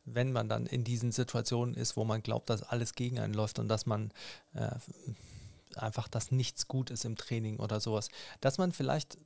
[0.05, 3.59] wenn man dann in diesen Situationen ist, wo man glaubt, dass alles gegen einen läuft
[3.59, 4.11] und dass man
[4.53, 4.69] äh,
[5.77, 8.09] einfach, dass nichts gut ist im Training oder sowas,
[8.41, 9.17] dass man vielleicht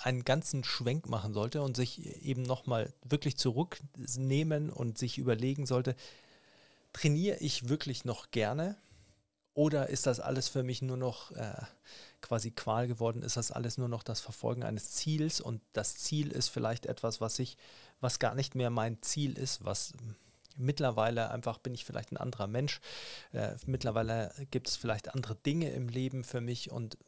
[0.00, 5.96] einen ganzen Schwenk machen sollte und sich eben nochmal wirklich zurücknehmen und sich überlegen sollte,
[6.92, 8.76] trainiere ich wirklich noch gerne
[9.54, 11.52] oder ist das alles für mich nur noch äh,
[12.20, 13.22] quasi Qual geworden?
[13.22, 17.20] Ist das alles nur noch das Verfolgen eines Ziels und das Ziel ist vielleicht etwas,
[17.20, 17.56] was ich,
[18.00, 19.92] was gar nicht mehr mein Ziel ist, was
[20.56, 22.80] Mittlerweile einfach bin ich vielleicht ein anderer Mensch.
[23.32, 26.98] Äh, mittlerweile gibt es vielleicht andere Dinge im Leben für mich und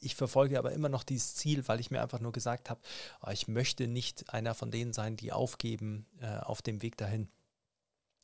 [0.00, 2.80] ich verfolge aber immer noch dieses Ziel, weil ich mir einfach nur gesagt habe,
[3.22, 7.28] oh, ich möchte nicht einer von denen sein, die aufgeben äh, auf dem Weg dahin.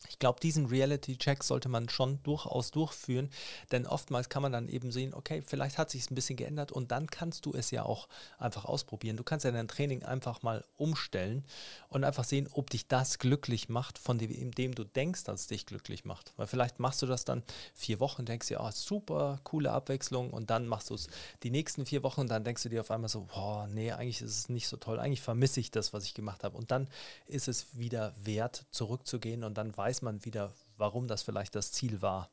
[0.08, 3.30] Ich glaube, diesen Reality-Check sollte man schon durchaus durchführen,
[3.70, 6.72] denn oftmals kann man dann eben sehen, okay, vielleicht hat sich es ein bisschen geändert
[6.72, 8.08] und dann kannst du es ja auch
[8.38, 9.16] einfach ausprobieren.
[9.16, 11.44] Du kannst ja dein Training einfach mal umstellen
[11.88, 15.46] und einfach sehen, ob dich das glücklich macht, von dem, dem du denkst, dass es
[15.48, 16.32] dich glücklich macht.
[16.36, 17.42] Weil vielleicht machst du das dann
[17.74, 21.08] vier Wochen, denkst dir, oh, super, coole Abwechslung und dann machst du es
[21.42, 24.22] die nächsten vier Wochen und dann denkst du dir auf einmal so, boah, nee, eigentlich
[24.22, 26.56] ist es nicht so toll, eigentlich vermisse ich das, was ich gemacht habe.
[26.56, 26.88] Und dann
[27.26, 31.72] ist es wieder wert, zurückzugehen und dann weißt weiß man wieder, warum das vielleicht das
[31.72, 32.30] Ziel war.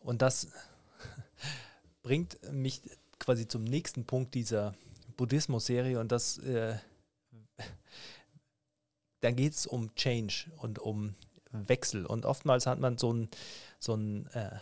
[0.00, 0.48] Und das
[2.02, 2.80] bringt mich
[3.18, 4.74] quasi zum nächsten Punkt dieser
[5.18, 6.78] Buddhismus-Serie und das, äh,
[9.20, 11.14] da geht es um Change und um
[11.50, 12.06] Wechsel.
[12.06, 13.28] Und oftmals hat man so, ein,
[13.78, 14.58] so, ein, äh,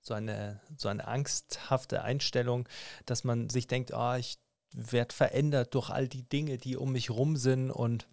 [0.00, 2.68] so, eine, so eine angsthafte Einstellung,
[3.04, 4.38] dass man sich denkt, ah, ich
[4.72, 8.06] werde verändert durch all die Dinge, die um mich rum sind und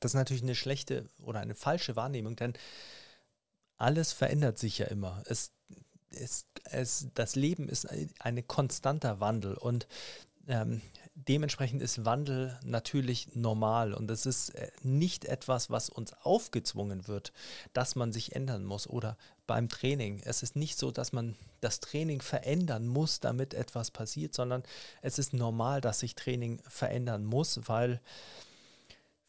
[0.00, 2.54] das ist natürlich eine schlechte oder eine falsche Wahrnehmung, denn
[3.76, 5.22] alles verändert sich ja immer.
[5.26, 5.52] Es,
[6.10, 7.86] es, es, das Leben ist
[8.20, 9.86] ein konstanter Wandel und
[10.48, 10.80] ähm,
[11.14, 17.32] dementsprechend ist Wandel natürlich normal und es ist äh, nicht etwas, was uns aufgezwungen wird,
[17.72, 20.20] dass man sich ändern muss oder beim Training.
[20.24, 24.62] Es ist nicht so, dass man das Training verändern muss, damit etwas passiert, sondern
[25.02, 28.00] es ist normal, dass sich Training verändern muss, weil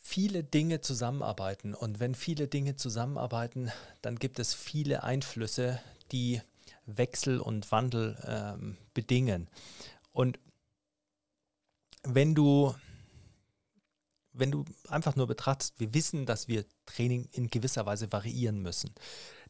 [0.10, 5.80] viele Dinge zusammenarbeiten und wenn viele Dinge zusammenarbeiten, dann gibt es viele Einflüsse,
[6.12, 6.42] die
[6.88, 9.48] Wechsel und Wandel ähm, bedingen.
[10.12, 10.40] Und
[12.02, 12.74] wenn du,
[14.34, 18.96] wenn du einfach nur betrachtest, wir wissen, dass wir Training in gewisser Weise variieren müssen,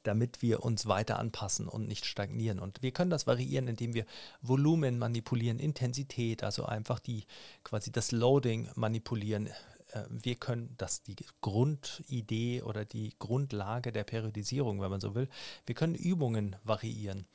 [0.04, 2.60] damit wir uns weiter anpassen und nicht stagnieren.
[2.60, 4.06] Und wir können das variieren, indem wir
[4.41, 7.24] Volumen manipulieren, Intensität, also einfach die
[7.63, 9.50] quasi das Loading manipulieren.
[9.91, 15.30] Äh, wir können das die Grundidee oder die Grundlage der Periodisierung, wenn man so will.
[15.65, 17.25] Wir können Übungen variieren.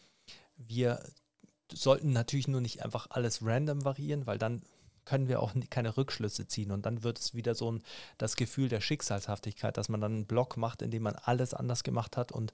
[0.57, 1.03] Wir
[1.73, 4.63] sollten natürlich nur nicht einfach alles random variieren, weil dann
[5.05, 6.71] können wir auch keine Rückschlüsse ziehen.
[6.71, 7.83] Und dann wird es wieder so ein,
[8.19, 11.83] das Gefühl der Schicksalshaftigkeit, dass man dann einen Block macht, in dem man alles anders
[11.83, 12.53] gemacht hat und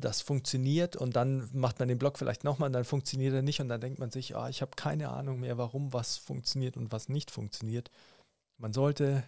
[0.00, 3.60] das funktioniert und dann macht man den Block vielleicht nochmal und dann funktioniert er nicht
[3.60, 6.92] und dann denkt man sich, ah, ich habe keine Ahnung mehr, warum was funktioniert und
[6.92, 7.90] was nicht funktioniert.
[8.56, 9.24] Man sollte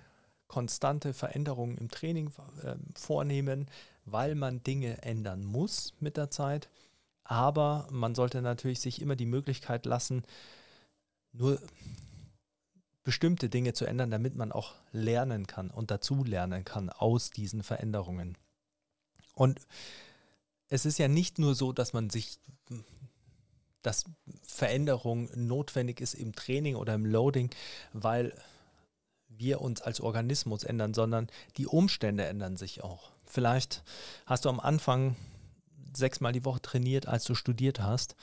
[0.48, 3.70] konstante Veränderungen im Training äh, vornehmen,
[4.04, 6.68] weil man Dinge ändern muss mit der Zeit.
[7.22, 10.24] Aber man sollte natürlich sich immer die Möglichkeit lassen,
[11.33, 11.61] nur
[13.04, 17.62] bestimmte Dinge zu ändern, damit man auch lernen kann und dazu lernen kann aus diesen
[17.62, 18.37] Veränderungen.
[19.35, 19.61] Und
[20.70, 22.38] es ist ja nicht nur so, dass man sich,
[23.83, 24.04] dass
[24.42, 27.50] Veränderung notwendig ist im Training oder im Loading,
[27.92, 28.33] weil
[29.28, 33.11] wir uns als Organismus ändern, sondern die Umstände ändern sich auch.
[33.24, 33.83] Vielleicht
[34.26, 35.16] hast du am Anfang
[35.92, 38.14] sechsmal die Woche trainiert, als du studiert hast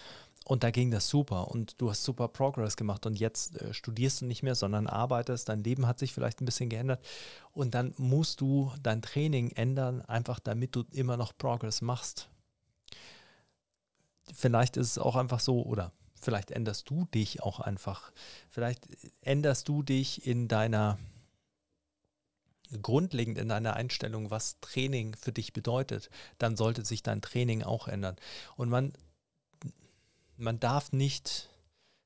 [0.46, 4.22] und da ging das super und du hast super Progress gemacht und jetzt äh, studierst
[4.22, 7.04] du nicht mehr, sondern arbeitest, dein Leben hat sich vielleicht ein bisschen geändert
[7.52, 12.30] und dann musst du dein Training ändern, einfach damit du immer noch Progress machst.
[14.34, 18.12] Vielleicht ist es auch einfach so, oder vielleicht änderst du dich auch einfach.
[18.50, 18.88] Vielleicht
[19.22, 20.98] änderst du dich in deiner
[22.82, 27.88] grundlegend in deiner Einstellung, was Training für dich bedeutet, dann sollte sich dein Training auch
[27.88, 28.18] ändern.
[28.58, 28.92] Und man
[30.38, 31.50] man darf nicht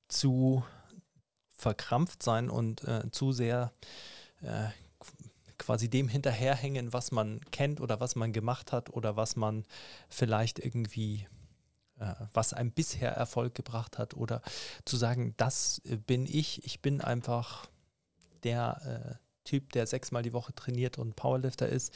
[0.08, 0.64] zu
[1.52, 3.72] verkrampft sein und äh, zu sehr
[4.42, 4.70] äh,
[5.58, 9.66] quasi dem hinterherhängen, was man kennt oder was man gemacht hat oder was man
[10.10, 11.28] vielleicht irgendwie,
[12.34, 14.42] was einem bisher Erfolg gebracht hat oder
[14.86, 17.68] zu sagen, das bin ich, ich bin einfach
[18.44, 21.94] der äh, Typ, der sechsmal die Woche trainiert und Powerlifter ist,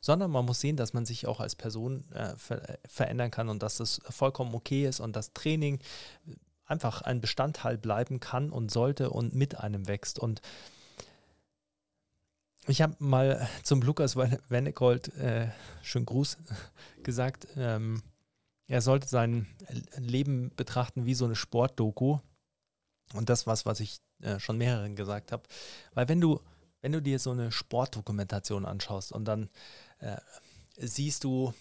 [0.00, 3.48] sondern man muss sehen, dass man sich auch als Person äh, ver äh, verändern kann
[3.48, 5.78] und dass das vollkommen okay ist und das Training
[6.66, 10.18] einfach ein Bestandteil bleiben kann und sollte und mit einem wächst.
[10.18, 10.42] Und
[12.66, 15.48] ich habe mal zum Lukas Wennegold, äh,
[15.82, 16.36] schönen Gruß,
[17.04, 18.02] gesagt, ähm,
[18.68, 19.46] er sollte sein
[19.96, 22.18] Leben betrachten wie so eine Sportdoku.
[23.14, 25.44] Und das was, was ich äh, schon mehreren gesagt habe.
[25.94, 26.40] Weil wenn du
[26.80, 29.50] wenn du dir so eine Sportdokumentation anschaust und dann
[29.98, 30.16] äh,
[30.76, 31.52] siehst du,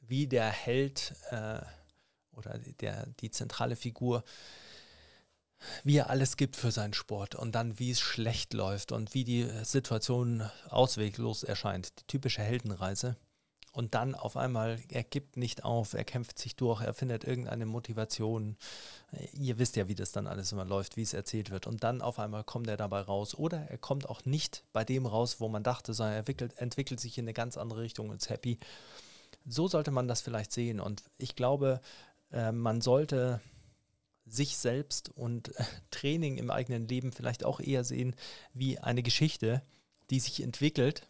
[0.00, 1.60] wie der Held äh,
[2.32, 4.24] oder der, die zentrale Figur,
[5.84, 9.24] wie er alles gibt für seinen Sport und dann wie es schlecht läuft und wie
[9.24, 11.98] die Situation ausweglos erscheint.
[12.00, 13.16] Die typische Heldenreise
[13.76, 17.66] und dann auf einmal, er gibt nicht auf, er kämpft sich durch, er findet irgendeine
[17.66, 18.56] Motivation.
[19.34, 21.66] Ihr wisst ja, wie das dann alles immer läuft, wie es erzählt wird.
[21.66, 23.34] Und dann auf einmal kommt er dabei raus.
[23.34, 27.00] Oder er kommt auch nicht bei dem raus, wo man dachte, sondern er entwickelt, entwickelt
[27.00, 28.58] sich in eine ganz andere Richtung und ist happy.
[29.44, 30.80] So sollte man das vielleicht sehen.
[30.80, 31.82] Und ich glaube,
[32.32, 33.42] äh, man sollte
[34.24, 38.16] sich selbst und äh, Training im eigenen Leben vielleicht auch eher sehen
[38.54, 39.60] wie eine Geschichte,
[40.08, 41.06] die sich entwickelt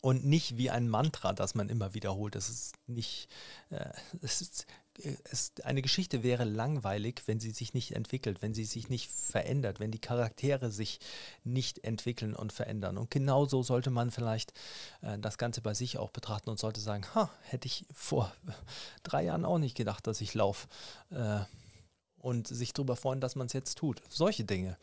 [0.00, 2.34] und nicht wie ein Mantra, das man immer wiederholt.
[2.34, 3.28] Das ist nicht,
[3.70, 3.90] äh,
[4.22, 4.66] es ist,
[5.30, 9.80] es, eine Geschichte wäre langweilig, wenn sie sich nicht entwickelt, wenn sie sich nicht verändert,
[9.80, 11.00] wenn die Charaktere sich
[11.44, 12.98] nicht entwickeln und verändern.
[12.98, 14.52] Und genauso sollte man vielleicht
[15.02, 18.32] äh, das Ganze bei sich auch betrachten und sollte sagen, ha, hätte ich vor
[19.02, 20.68] drei Jahren auch nicht gedacht, dass ich laufe.
[21.10, 21.40] Äh,
[22.20, 24.02] und sich darüber freuen, dass man es jetzt tut.
[24.10, 24.76] Solche Dinge.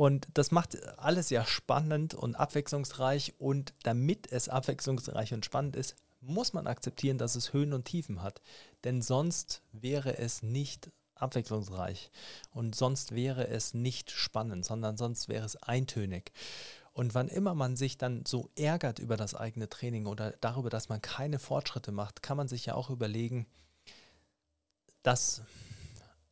[0.00, 3.34] Und das macht alles ja spannend und abwechslungsreich.
[3.36, 8.22] Und damit es abwechslungsreich und spannend ist, muss man akzeptieren, dass es Höhen und Tiefen
[8.22, 8.40] hat.
[8.82, 12.10] Denn sonst wäre es nicht abwechslungsreich
[12.50, 16.32] und sonst wäre es nicht spannend, sondern sonst wäre es eintönig.
[16.94, 20.88] Und wann immer man sich dann so ärgert über das eigene Training oder darüber, dass
[20.88, 23.46] man keine Fortschritte macht, kann man sich ja auch überlegen,
[25.02, 25.42] dass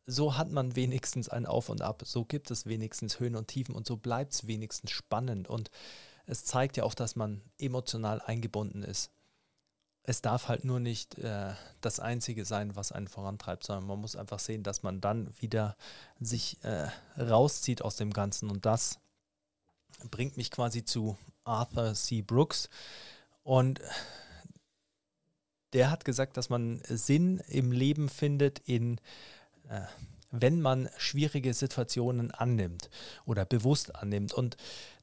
[0.09, 3.75] so hat man wenigstens ein Auf und Ab, so gibt es wenigstens Höhen und Tiefen
[3.75, 5.47] und so bleibt es wenigstens spannend.
[5.47, 5.69] Und
[6.25, 9.11] es zeigt ja auch, dass man emotional eingebunden ist.
[10.03, 14.15] Es darf halt nur nicht äh, das Einzige sein, was einen vorantreibt, sondern man muss
[14.15, 15.75] einfach sehen, dass man dann wieder
[16.19, 16.89] sich äh,
[17.19, 18.49] rauszieht aus dem Ganzen.
[18.49, 18.99] Und das
[20.09, 22.23] bringt mich quasi zu Arthur C.
[22.23, 22.69] Brooks.
[23.43, 23.81] Und
[25.73, 29.01] der hat gesagt, dass man Sinn im Leben findet in äh,
[30.31, 32.89] wenn man schwierige Situationen annimmt
[33.25, 34.33] oder bewusst annimmt.
[34.33, 34.57] Und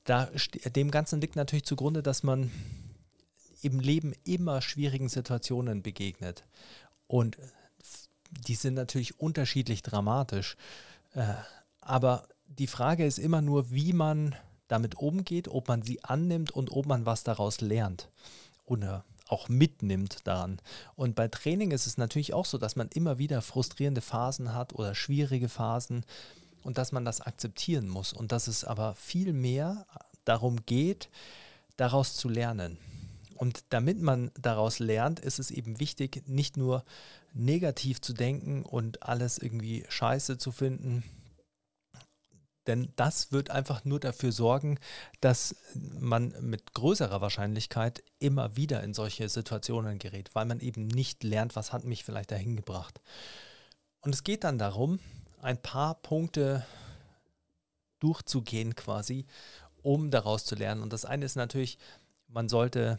[0.04, 0.30] da
[0.74, 2.50] dem Ganzen liegt natürlich zugrunde, dass man
[3.62, 6.44] im Leben immer schwierigen Situationen begegnet.
[7.06, 7.38] Und
[8.46, 10.56] die sind natürlich unterschiedlich dramatisch.
[11.14, 11.34] Äh,
[11.80, 14.34] aber die Frage ist immer nur, wie man
[14.68, 18.10] damit umgeht, ob man sie annimmt und ob man was daraus lernt
[18.64, 20.58] oder auch mitnimmt daran.
[20.94, 24.74] Und bei Training ist es natürlich auch so, dass man immer wieder frustrierende Phasen hat
[24.74, 26.04] oder schwierige Phasen
[26.62, 29.86] und dass man das akzeptieren muss und dass es aber viel mehr
[30.24, 31.08] darum geht,
[31.76, 32.78] daraus zu lernen.
[33.36, 36.84] Und damit man daraus lernt, ist es eben wichtig, nicht nur
[37.34, 41.04] negativ zu denken und alles irgendwie scheiße zu finden,
[42.66, 44.78] denn das wird einfach nur dafür sorgen,
[45.20, 51.24] dass man mit größerer Wahrscheinlichkeit immer wieder in solche Situationen gerät, weil man eben nicht
[51.24, 53.00] lernt, was hat mich vielleicht dahin gebracht.
[54.00, 55.00] Und es geht dann darum,
[55.40, 56.64] ein paar Punkte
[58.00, 59.26] durchzugehen quasi,
[59.82, 60.82] um daraus zu lernen.
[60.82, 61.78] Und das eine ist natürlich,
[62.28, 62.98] man sollte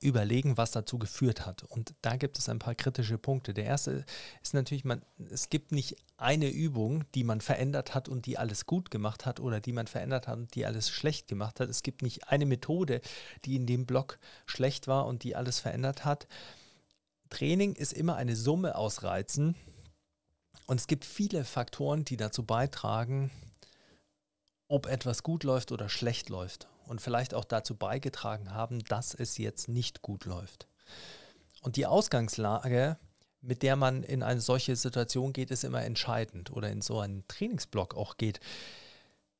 [0.00, 1.64] überlegen, was dazu geführt hat.
[1.64, 3.52] Und da gibt es ein paar kritische Punkte.
[3.52, 4.04] Der erste
[4.42, 8.66] ist natürlich, man, es gibt nicht eine Übung, die man verändert hat und die alles
[8.66, 11.68] gut gemacht hat oder die man verändert hat und die alles schlecht gemacht hat.
[11.68, 13.00] Es gibt nicht eine Methode,
[13.44, 16.28] die in dem Block schlecht war und die alles verändert hat.
[17.28, 19.56] Training ist immer eine Summe aus Reizen
[20.66, 23.30] und es gibt viele Faktoren, die dazu beitragen,
[24.68, 29.38] ob etwas gut läuft oder schlecht läuft und vielleicht auch dazu beigetragen haben, dass es
[29.38, 30.66] jetzt nicht gut läuft.
[31.62, 32.98] Und die Ausgangslage,
[33.40, 37.26] mit der man in eine solche Situation geht, ist immer entscheidend oder in so einen
[37.28, 38.40] Trainingsblock auch geht.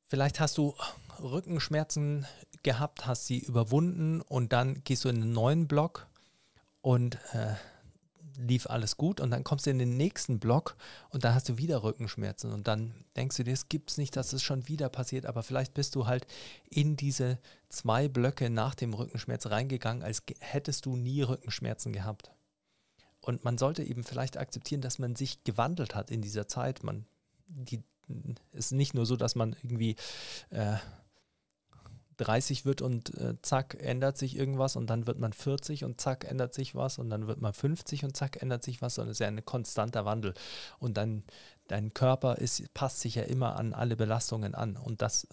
[0.06, 0.74] Vielleicht hast du
[1.20, 2.26] Rückenschmerzen
[2.62, 6.06] gehabt, hast sie überwunden und dann gehst du in einen neuen Block
[6.80, 7.54] und äh,
[8.38, 10.76] lief alles gut und dann kommst du in den nächsten Block
[11.10, 14.16] und dann hast du wieder Rückenschmerzen und dann denkst du dir, es gibt es nicht,
[14.16, 16.26] dass es schon wieder passiert, aber vielleicht bist du halt
[16.70, 22.30] in diese zwei Blöcke nach dem Rückenschmerz reingegangen, als hättest du nie Rückenschmerzen gehabt.
[23.20, 26.84] Und man sollte eben vielleicht akzeptieren, dass man sich gewandelt hat in dieser Zeit.
[26.84, 27.04] Man,
[27.48, 27.82] die,
[28.52, 29.96] ist nicht nur so, dass man irgendwie
[30.50, 30.76] äh,
[32.18, 36.24] 30 wird und äh, zack, ändert sich irgendwas und dann wird man 40 und zack,
[36.30, 39.16] ändert sich was und dann wird man 50 und zack, ändert sich was, sondern es
[39.16, 40.34] ist ja ein konstanter Wandel.
[40.78, 41.22] Und dann
[41.68, 44.76] dein Körper ist, passt sich ja immer an alle Belastungen an.
[44.76, 45.28] Und das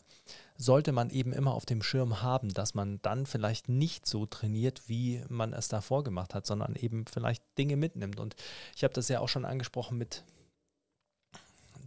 [0.58, 4.84] sollte man eben immer auf dem Schirm haben, dass man dann vielleicht nicht so trainiert,
[4.88, 8.20] wie man es davor gemacht hat, sondern eben vielleicht Dinge mitnimmt.
[8.20, 8.36] Und
[8.76, 10.24] ich habe das ja auch schon angesprochen mit,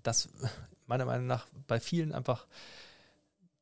[0.02, 0.28] dass
[0.86, 2.46] meiner Meinung nach bei vielen einfach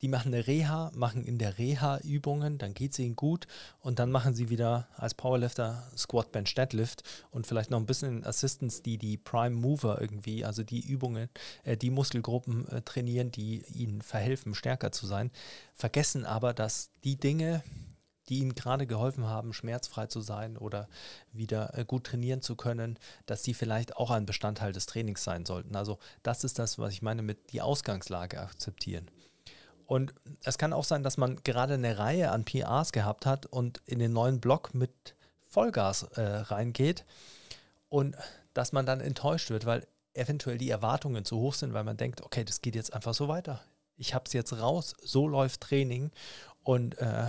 [0.03, 3.47] die machen eine Reha, machen in der Reha Übungen, dann geht es ihnen gut
[3.81, 8.25] und dann machen sie wieder als Powerlifter Squat, Bench, Deadlift und vielleicht noch ein bisschen
[8.25, 11.31] Assistance, die die Prime Mover irgendwie, also die Übungen,
[11.65, 15.31] äh, die Muskelgruppen äh, trainieren, die ihnen verhelfen, stärker zu sein,
[15.73, 17.63] vergessen aber, dass die Dinge,
[18.29, 20.89] die ihnen gerade geholfen haben, schmerzfrei zu sein oder
[21.33, 25.47] wieder äh, gut trainieren zu können, dass die vielleicht auch ein Bestandteil des Trainings sein
[25.47, 25.75] sollten.
[25.77, 29.09] Also das ist das, was ich meine mit die Ausgangslage akzeptieren.
[29.87, 33.81] Und es kann auch sein, dass man gerade eine Reihe an PRs gehabt hat und
[33.87, 35.15] in den neuen Block mit
[35.47, 37.05] Vollgas äh, reingeht
[37.89, 38.17] und
[38.53, 42.23] dass man dann enttäuscht wird, weil eventuell die Erwartungen zu hoch sind, weil man denkt,
[42.23, 43.63] okay, das geht jetzt einfach so weiter.
[43.97, 46.11] Ich habe es jetzt raus, so läuft Training
[46.63, 47.29] und äh,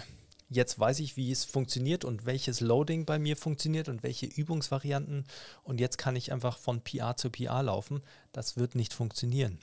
[0.49, 5.25] jetzt weiß ich, wie es funktioniert und welches Loading bei mir funktioniert und welche Übungsvarianten
[5.63, 8.01] und jetzt kann ich einfach von PR zu PR laufen.
[8.31, 9.59] Das wird nicht funktionieren.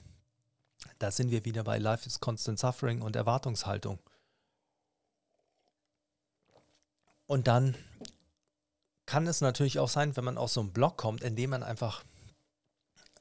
[0.98, 3.98] Da sind wir wieder bei Life is Constant Suffering und Erwartungshaltung.
[7.26, 7.74] Und dann
[9.06, 11.62] kann es natürlich auch sein, wenn man aus so einem Blog kommt, in dem man
[11.62, 12.04] einfach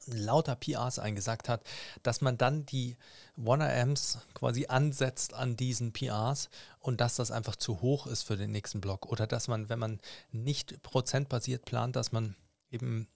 [0.06, 1.62] lauter PRs eingesagt hat,
[2.02, 2.96] dass man dann die
[3.38, 6.50] 1RMs quasi ansetzt an diesen PRs
[6.80, 9.06] und dass das einfach zu hoch ist für den nächsten Block.
[9.06, 10.00] Oder dass man, wenn man
[10.30, 12.36] nicht prozentbasiert plant, dass man
[12.70, 13.08] eben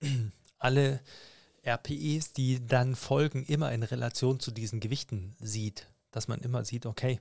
[0.58, 1.00] alle
[1.66, 5.88] RPEs, die dann folgen, immer in Relation zu diesen Gewichten sieht.
[6.10, 7.20] dass man immer sieht, okay,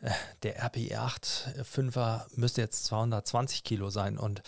[0.00, 0.10] äh,
[0.44, 4.42] der RPE8 5er müsste jetzt 220 Kilo sein und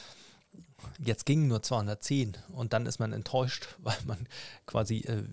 [0.98, 4.26] jetzt gingen nur 210 und dann ist man enttäuscht, weil man
[4.66, 5.24] quasi äh,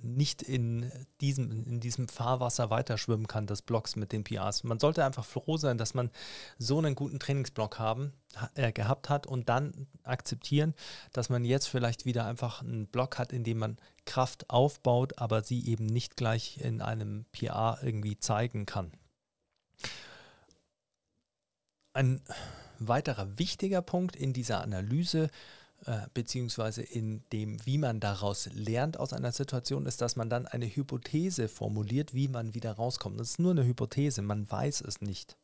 [0.00, 0.90] nicht in
[1.20, 4.64] diesem, in diesem Fahrwasser weiterschwimmen kann des Blocks mit den PRs.
[4.64, 6.10] Man sollte einfach froh sein, dass man
[6.58, 8.12] so einen guten Trainingsblock haben,
[8.54, 10.74] äh, gehabt hat und dann akzeptieren,
[11.12, 15.42] dass man jetzt vielleicht wieder einfach einen Block hat, in dem man Kraft aufbaut, aber
[15.42, 18.92] sie eben nicht gleich in einem PR irgendwie zeigen kann.
[21.92, 22.22] Ein
[22.78, 25.30] weiterer wichtiger Punkt in dieser Analyse
[25.86, 30.46] äh, beziehungsweise in dem, wie man daraus lernt aus einer Situation, ist, dass man dann
[30.46, 33.20] eine Hypothese formuliert, wie man wieder rauskommt.
[33.20, 35.36] Das ist nur eine Hypothese, man weiß es nicht.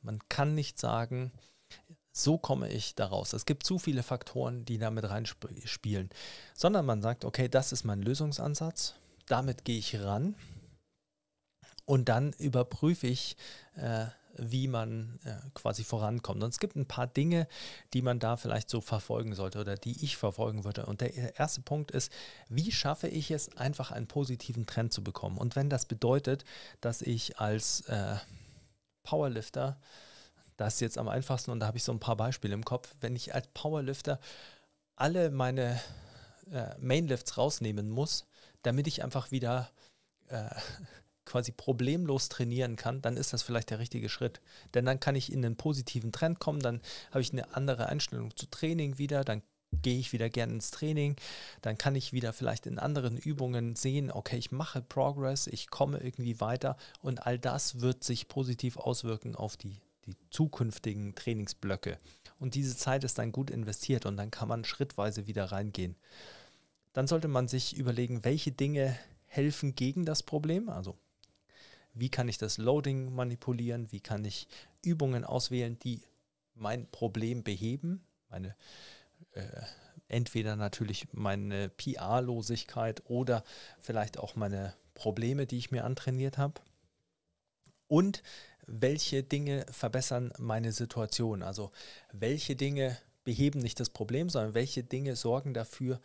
[0.00, 1.32] Man kann nicht sagen,
[2.12, 3.34] so komme ich daraus.
[3.34, 6.08] Es gibt zu viele Faktoren, die damit reinspielen,
[6.54, 8.94] sondern man sagt, okay, das ist mein Lösungsansatz,
[9.26, 10.34] damit gehe ich ran
[11.84, 13.36] und dann überprüfe ich,
[13.76, 14.06] äh,
[14.38, 16.42] wie man äh, quasi vorankommt.
[16.42, 17.46] Und es gibt ein paar Dinge,
[17.92, 20.86] die man da vielleicht so verfolgen sollte oder die ich verfolgen würde.
[20.86, 22.12] Und der erste Punkt ist,
[22.48, 25.38] wie schaffe ich es, einfach einen positiven Trend zu bekommen?
[25.38, 26.44] Und wenn das bedeutet,
[26.80, 28.16] dass ich als äh,
[29.02, 29.80] Powerlifter,
[30.56, 32.94] das ist jetzt am einfachsten und da habe ich so ein paar Beispiele im Kopf,
[33.00, 34.20] wenn ich als Powerlifter
[34.96, 35.80] alle meine
[36.50, 38.26] äh, Mainlifts rausnehmen muss,
[38.62, 39.70] damit ich einfach wieder
[40.28, 40.48] äh,
[41.28, 44.40] quasi problemlos trainieren kann, dann ist das vielleicht der richtige Schritt.
[44.74, 48.34] Denn dann kann ich in einen positiven Trend kommen, dann habe ich eine andere Einstellung
[48.34, 51.16] zu Training wieder, dann gehe ich wieder gerne ins Training,
[51.60, 55.98] dann kann ich wieder vielleicht in anderen Übungen sehen, okay, ich mache Progress, ich komme
[55.98, 59.76] irgendwie weiter und all das wird sich positiv auswirken auf die,
[60.06, 61.98] die zukünftigen Trainingsblöcke.
[62.40, 65.96] Und diese Zeit ist dann gut investiert und dann kann man schrittweise wieder reingehen.
[66.94, 70.96] Dann sollte man sich überlegen, welche Dinge helfen gegen das Problem, also
[71.98, 74.48] wie kann ich das Loading manipulieren, wie kann ich
[74.82, 76.02] Übungen auswählen, die
[76.54, 78.54] mein Problem beheben, meine
[79.32, 79.42] äh,
[80.08, 83.44] entweder natürlich meine PR-Losigkeit oder
[83.78, 86.60] vielleicht auch meine Probleme, die ich mir antrainiert habe.
[87.86, 88.22] Und
[88.66, 91.42] welche Dinge verbessern meine Situation?
[91.42, 91.70] Also
[92.12, 96.00] welche Dinge beheben nicht das Problem, sondern welche Dinge sorgen dafür,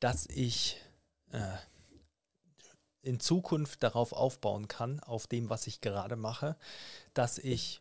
[0.00, 0.76] dass ich
[1.32, 1.40] äh,
[3.06, 6.56] in Zukunft darauf aufbauen kann, auf dem, was ich gerade mache,
[7.14, 7.80] dass ich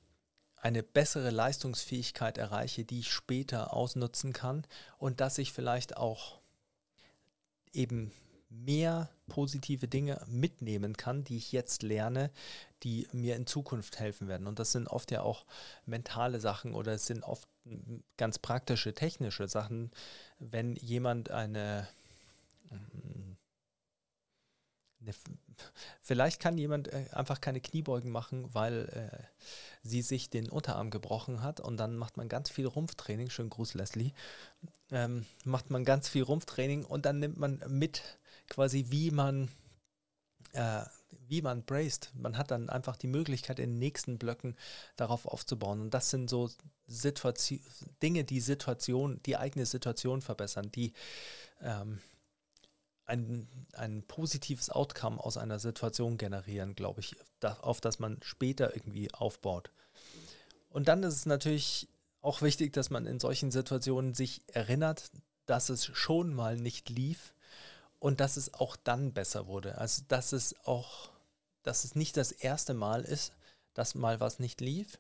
[0.58, 4.66] eine bessere Leistungsfähigkeit erreiche, die ich später ausnutzen kann
[4.98, 6.40] und dass ich vielleicht auch
[7.72, 8.12] eben
[8.50, 12.32] mehr positive Dinge mitnehmen kann, die ich jetzt lerne,
[12.84, 14.48] die mir in Zukunft helfen werden.
[14.48, 15.46] Und das sind oft ja auch
[15.86, 17.48] mentale Sachen oder es sind oft
[18.18, 19.92] ganz praktische, technische Sachen.
[20.40, 21.88] Wenn jemand eine
[26.02, 29.24] vielleicht kann jemand äh, einfach keine Kniebeugen machen, weil äh,
[29.84, 33.30] sie sich den Unterarm gebrochen hat und dann macht man ganz viel Rumpftraining.
[33.30, 34.14] Schönen Gruß, Leslie.
[34.92, 38.02] Ähm, macht man ganz viel Rumpftraining und dann nimmt man mit
[38.48, 39.50] quasi, wie man
[40.54, 40.84] äh,
[41.28, 42.12] wie man braced.
[42.16, 44.56] Man hat dann einfach die Möglichkeit, in den nächsten Blöcken
[44.96, 45.82] darauf aufzubauen.
[45.82, 46.50] Und das sind so
[46.88, 47.60] Situation,
[48.02, 50.94] Dinge, die Situation, die eigene Situation verbessern, die
[51.62, 52.00] ähm,
[53.06, 59.14] ein, ein positives Outcome aus einer Situation generieren, glaube ich, auf das man später irgendwie
[59.14, 59.72] aufbaut.
[60.70, 61.88] Und dann ist es natürlich
[62.22, 65.12] auch wichtig, dass man in solchen Situationen sich erinnert,
[65.46, 67.34] dass es schon mal nicht lief
[68.00, 69.78] und dass es auch dann besser wurde.
[69.78, 71.12] Also dass es auch,
[71.64, 73.32] dass es nicht das erste Mal ist,
[73.74, 75.00] dass mal was nicht lief,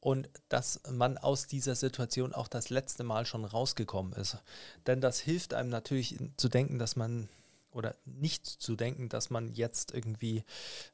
[0.00, 4.38] und dass man aus dieser Situation auch das letzte Mal schon rausgekommen ist.
[4.86, 7.28] Denn das hilft einem natürlich zu denken, dass man
[7.70, 10.44] oder nicht zu denken, dass man jetzt irgendwie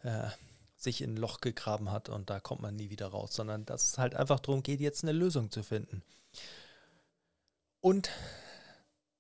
[0.02, 0.28] äh,
[0.76, 3.88] sich in ein Loch gegraben hat und da kommt man nie wieder raus, sondern dass
[3.88, 6.02] es halt einfach darum geht, jetzt eine Lösung zu finden.
[7.80, 8.10] Und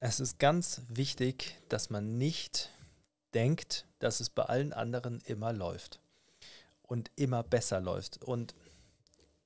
[0.00, 2.70] es ist ganz wichtig, dass man nicht
[3.32, 6.00] denkt, dass es bei allen anderen immer läuft
[6.82, 8.22] und immer besser läuft.
[8.22, 8.54] Und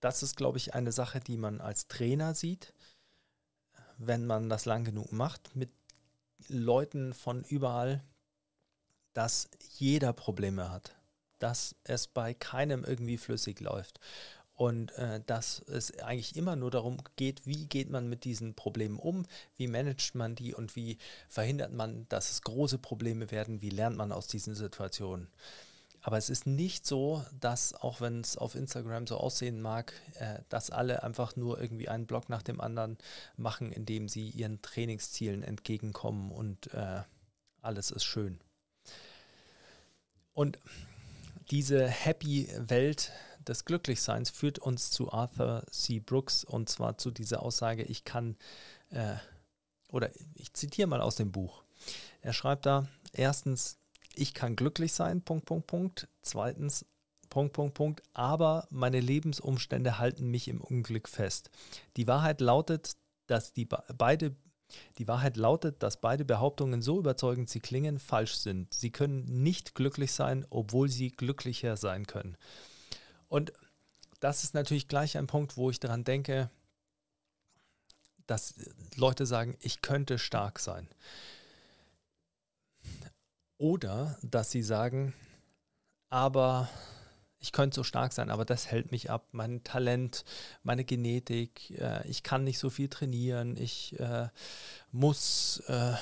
[0.00, 2.74] das ist, glaube ich, eine Sache, die man als Trainer sieht,
[3.98, 5.70] wenn man das lang genug macht, mit
[6.48, 8.02] Leuten von überall,
[9.12, 10.96] dass jeder Probleme hat,
[11.38, 14.00] dass es bei keinem irgendwie flüssig läuft
[14.54, 18.98] und äh, dass es eigentlich immer nur darum geht, wie geht man mit diesen Problemen
[18.98, 19.24] um,
[19.56, 20.98] wie managt man die und wie
[21.28, 25.28] verhindert man, dass es große Probleme werden, wie lernt man aus diesen Situationen.
[26.02, 30.38] Aber es ist nicht so, dass, auch wenn es auf Instagram so aussehen mag, äh,
[30.48, 32.96] dass alle einfach nur irgendwie einen Blog nach dem anderen
[33.36, 37.02] machen, indem sie ihren Trainingszielen entgegenkommen und äh,
[37.60, 38.40] alles ist schön.
[40.32, 40.58] Und
[41.50, 43.12] diese happy Welt
[43.46, 46.00] des Glücklichseins führt uns zu Arthur C.
[46.00, 48.36] Brooks und zwar zu dieser Aussage, ich kann,
[48.90, 49.16] äh,
[49.90, 51.64] oder ich zitiere mal aus dem Buch.
[52.22, 53.79] Er schreibt da, erstens,
[54.20, 56.08] ich kann glücklich sein, Punkt, Punkt, Punkt.
[56.22, 56.84] Zweitens,
[57.30, 61.50] Punkt, Punkt, Punkt, aber meine Lebensumstände halten mich im Unglück fest.
[61.96, 62.96] Die Wahrheit lautet,
[63.26, 64.36] dass die beide
[64.98, 68.72] die Wahrheit lautet, dass beide Behauptungen so überzeugend sie klingen, falsch sind.
[68.72, 72.36] Sie können nicht glücklich sein, obwohl sie glücklicher sein können.
[73.26, 73.52] Und
[74.20, 76.50] das ist natürlich gleich ein Punkt, wo ich daran denke,
[78.28, 78.54] dass
[78.94, 80.88] Leute sagen, ich könnte stark sein.
[83.60, 85.12] Oder dass sie sagen,
[86.08, 86.70] aber
[87.40, 89.28] ich könnte so stark sein, aber das hält mich ab.
[89.32, 90.24] Mein Talent,
[90.62, 94.28] meine Genetik, äh, ich kann nicht so viel trainieren, ich äh,
[94.92, 95.92] muss äh,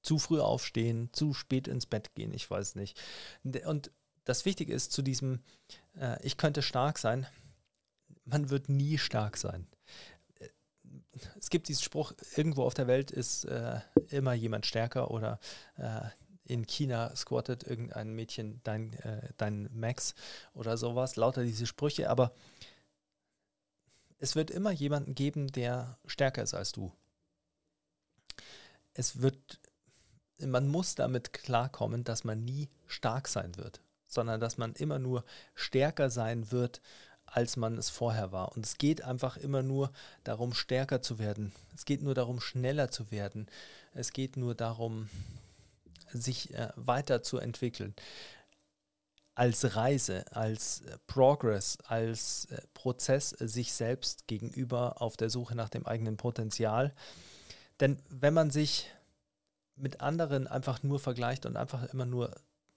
[0.00, 3.00] zu früh aufstehen, zu spät ins Bett gehen, ich weiß nicht.
[3.64, 3.90] Und
[4.24, 5.42] das Wichtige ist zu diesem,
[5.98, 7.26] äh, ich könnte stark sein,
[8.24, 9.66] man wird nie stark sein.
[11.16, 15.40] Äh, es gibt diesen Spruch, irgendwo auf der Welt ist äh, immer jemand stärker oder
[16.46, 20.14] in China squattet irgendein Mädchen dein, äh, dein Max
[20.54, 22.32] oder sowas, lauter diese Sprüche, aber
[24.18, 26.92] es wird immer jemanden geben, der stärker ist als du.
[28.94, 29.60] Es wird,
[30.38, 35.24] man muss damit klarkommen, dass man nie stark sein wird, sondern dass man immer nur
[35.54, 36.80] stärker sein wird,
[37.26, 38.56] als man es vorher war.
[38.56, 39.92] Und es geht einfach immer nur
[40.24, 41.52] darum, stärker zu werden.
[41.74, 43.46] Es geht nur darum, schneller zu werden.
[43.92, 45.08] Es geht nur darum,
[46.12, 47.94] sich äh, weiterzuentwickeln.
[49.34, 55.54] Als Reise, als äh, Progress, als äh, Prozess äh, sich selbst gegenüber auf der Suche
[55.54, 56.94] nach dem eigenen Potenzial.
[57.80, 58.90] Denn wenn man sich
[59.74, 62.34] mit anderen einfach nur vergleicht und einfach immer nur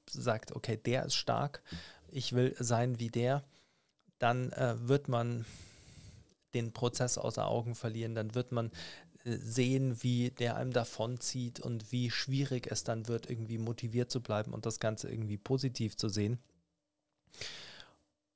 [0.09, 1.61] sagt, okay, der ist stark,
[2.09, 3.43] ich will sein wie der,
[4.20, 5.45] dann äh, wird man
[6.53, 8.72] den Prozess außer Augen verlieren, dann wird man
[9.26, 14.53] sehen, wie der einem davonzieht und wie schwierig es dann wird, irgendwie motiviert zu bleiben
[14.53, 16.39] und das Ganze irgendwie positiv zu sehen.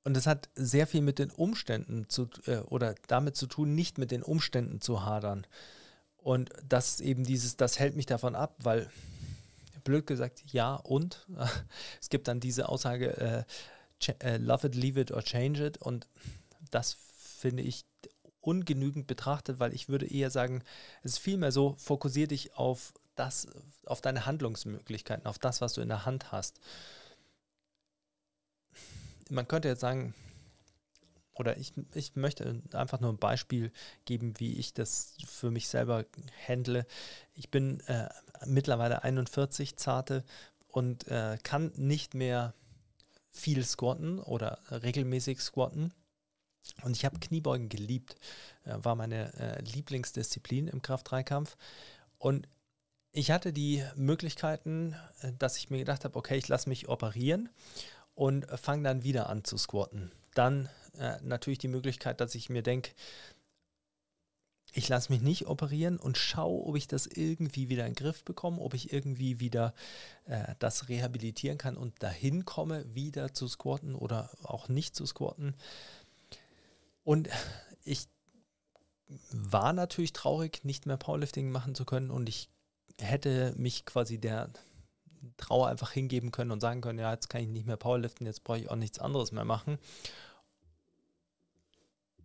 [0.04, 3.96] Und es hat sehr viel mit den Umständen zu, äh, oder damit zu tun, nicht
[3.96, 5.46] mit den Umständen zu hadern.
[6.18, 8.90] Und das eben dieses, das hält mich davon ab, weil,
[9.82, 11.26] blöd gesagt, ja und.
[12.00, 13.44] es gibt dann diese Aussage, äh, äh,
[14.38, 15.78] love it, leave it or change it.
[15.78, 16.06] Und
[16.70, 17.84] das finde ich
[18.40, 20.62] ungenügend betrachtet, weil ich würde eher sagen,
[21.02, 23.46] es ist vielmehr so, fokussiere dich auf das,
[23.86, 26.60] auf deine Handlungsmöglichkeiten, auf das, was du in der Hand hast.
[29.30, 30.14] Man könnte jetzt sagen,
[31.34, 33.72] oder ich, ich möchte einfach nur ein Beispiel
[34.04, 36.04] geben, wie ich das für mich selber
[36.46, 36.86] handle.
[37.34, 38.08] Ich bin äh,
[38.46, 40.24] mittlerweile 41 zarte
[40.68, 42.54] und äh, kann nicht mehr
[43.34, 45.92] viel squatten oder regelmäßig squatten.
[46.82, 48.16] Und ich habe Kniebeugen geliebt.
[48.64, 51.56] Äh, war meine äh, Lieblingsdisziplin im Kraft-3-Kampf.
[52.16, 52.48] Und
[53.12, 57.50] ich hatte die Möglichkeiten, äh, dass ich mir gedacht habe, okay, ich lasse mich operieren
[58.14, 60.12] und fange dann wieder an zu squatten.
[60.34, 60.68] Dann
[60.98, 62.92] äh, natürlich die Möglichkeit, dass ich mir denke,
[64.76, 68.24] ich lasse mich nicht operieren und schaue, ob ich das irgendwie wieder in den Griff
[68.24, 69.72] bekomme, ob ich irgendwie wieder
[70.26, 75.54] äh, das rehabilitieren kann und dahin komme, wieder zu squatten oder auch nicht zu squatten.
[77.04, 77.28] Und
[77.84, 78.08] ich
[79.30, 82.48] war natürlich traurig, nicht mehr Powerlifting machen zu können und ich
[83.00, 84.50] hätte mich quasi der
[85.36, 88.42] Trauer einfach hingeben können und sagen können, ja, jetzt kann ich nicht mehr Powerliften, jetzt
[88.42, 89.78] brauche ich auch nichts anderes mehr machen.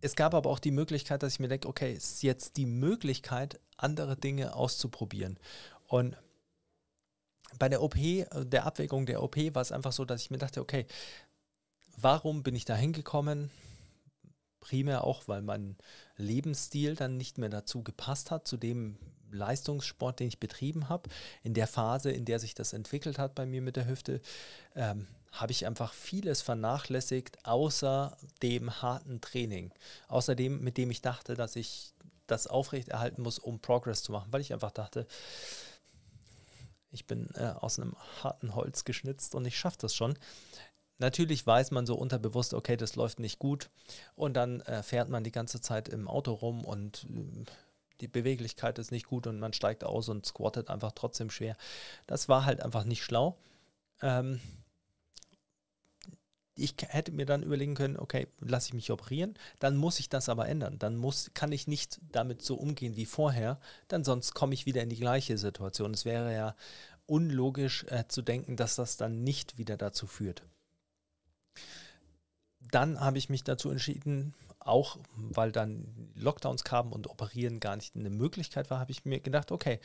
[0.00, 2.66] Es gab aber auch die Möglichkeit, dass ich mir denke, okay, es ist jetzt die
[2.66, 5.38] Möglichkeit, andere Dinge auszuprobieren.
[5.86, 6.16] Und
[7.58, 10.60] bei der OP, der Abwägung der OP, war es einfach so, dass ich mir dachte,
[10.60, 10.86] okay,
[11.96, 13.50] warum bin ich da hingekommen?
[14.60, 15.76] primär auch, weil mein
[16.16, 18.96] Lebensstil dann nicht mehr dazu gepasst hat, zu dem
[19.30, 21.08] Leistungssport, den ich betrieben habe.
[21.42, 24.20] In der Phase, in der sich das entwickelt hat bei mir mit der Hüfte,
[24.76, 29.72] ähm, habe ich einfach vieles vernachlässigt, außer dem harten Training.
[30.08, 31.94] Außerdem, mit dem ich dachte, dass ich
[32.26, 35.06] das aufrechterhalten muss, um Progress zu machen, weil ich einfach dachte,
[36.92, 40.18] ich bin äh, aus einem harten Holz geschnitzt und ich schaffe das schon.
[40.98, 43.70] Natürlich weiß man so unterbewusst, okay, das läuft nicht gut.
[44.16, 47.44] Und dann äh, fährt man die ganze Zeit im Auto rum und äh,
[48.00, 51.56] die Beweglichkeit ist nicht gut und man steigt aus und squattet einfach trotzdem schwer.
[52.06, 53.36] Das war halt einfach nicht schlau.
[54.02, 54.40] Ähm,
[56.60, 60.28] ich hätte mir dann überlegen können, okay, lasse ich mich operieren, dann muss ich das
[60.28, 60.78] aber ändern.
[60.78, 63.58] Dann muss, kann ich nicht damit so umgehen wie vorher,
[63.88, 65.92] dann sonst komme ich wieder in die gleiche Situation.
[65.92, 66.56] Es wäre ja
[67.06, 70.42] unlogisch äh, zu denken, dass das dann nicht wieder dazu führt.
[72.60, 77.96] Dann habe ich mich dazu entschieden, auch weil dann Lockdowns kamen und Operieren gar nicht
[77.96, 79.80] eine Möglichkeit war, habe ich mir gedacht, okay,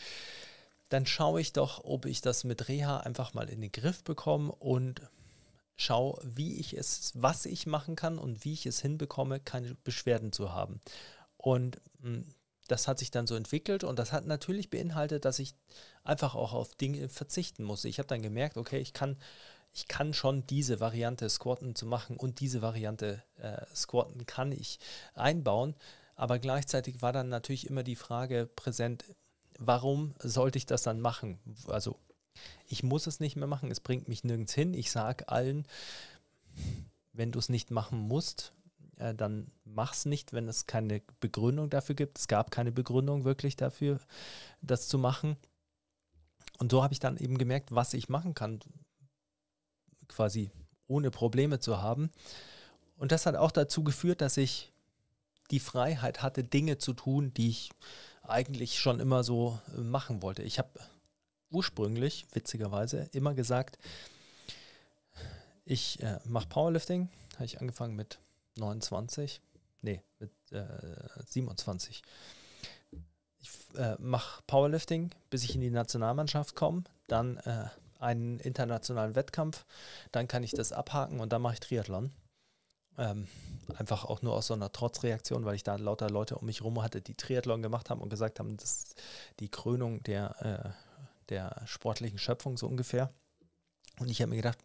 [0.89, 4.51] dann schaue ich doch, ob ich das mit Reha einfach mal in den Griff bekomme
[4.51, 5.01] und
[5.75, 10.31] schaue, wie ich es, was ich machen kann und wie ich es hinbekomme, keine Beschwerden
[10.31, 10.79] zu haben.
[11.37, 12.25] Und hm,
[12.67, 15.53] das hat sich dann so entwickelt und das hat natürlich beinhaltet, dass ich
[16.03, 17.89] einfach auch auf Dinge verzichten musste.
[17.89, 19.17] Ich habe dann gemerkt, okay, ich kann,
[19.71, 24.79] ich kann schon diese Variante Squatten zu machen und diese Variante äh, Squatten kann ich
[25.13, 25.75] einbauen.
[26.15, 29.03] Aber gleichzeitig war dann natürlich immer die Frage präsent,
[29.59, 31.39] warum sollte ich das dann machen?
[31.67, 31.99] Also
[32.67, 34.73] ich muss es nicht mehr machen, es bringt mich nirgends hin.
[34.73, 35.67] Ich sage allen,
[37.13, 38.53] wenn du es nicht machen musst,
[38.97, 39.51] äh, dann
[39.91, 42.17] es nicht, wenn es keine Begründung dafür gibt.
[42.17, 43.99] Es gab keine Begründung wirklich dafür,
[44.61, 45.37] das zu machen.
[46.59, 48.59] Und so habe ich dann eben gemerkt, was ich machen kann,
[50.07, 50.51] quasi
[50.87, 52.09] ohne Probleme zu haben.
[52.97, 54.71] Und das hat auch dazu geführt, dass ich
[55.51, 57.69] die Freiheit hatte, Dinge zu tun, die ich
[58.23, 60.43] eigentlich schon immer so äh, machen wollte.
[60.43, 60.69] Ich habe
[61.51, 63.77] ursprünglich, witzigerweise, immer gesagt,
[65.65, 67.09] ich äh, mache Powerlifting.
[67.35, 68.19] Habe ich angefangen mit
[68.57, 69.41] 29,
[69.81, 70.63] nee, mit äh,
[71.27, 72.03] 27.
[73.39, 77.67] Ich äh, mache Powerlifting, bis ich in die Nationalmannschaft komme, dann äh,
[77.99, 79.65] einen internationalen Wettkampf,
[80.11, 82.11] dann kann ich das abhaken und dann mache ich Triathlon.
[82.97, 83.27] Ähm,
[83.77, 86.81] einfach auch nur aus so einer Trotzreaktion, weil ich da lauter Leute um mich herum
[86.81, 88.95] hatte, die Triathlon gemacht haben und gesagt haben, das ist
[89.39, 90.84] die Krönung der, äh,
[91.29, 93.13] der sportlichen Schöpfung so ungefähr.
[93.99, 94.59] Und ich habe mir gedacht,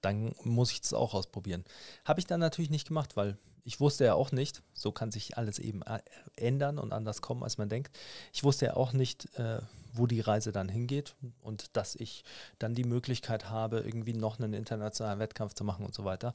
[0.00, 1.64] dann muss ich das auch ausprobieren.
[2.04, 5.36] Habe ich dann natürlich nicht gemacht, weil ich wusste ja auch nicht, so kann sich
[5.36, 6.00] alles eben äh,
[6.36, 7.94] ändern und anders kommen, als man denkt.
[8.32, 9.60] Ich wusste ja auch nicht, äh,
[9.92, 12.24] wo die Reise dann hingeht und dass ich
[12.58, 16.32] dann die Möglichkeit habe, irgendwie noch einen internationalen Wettkampf zu machen und so weiter.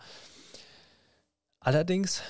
[1.60, 2.22] Allerdings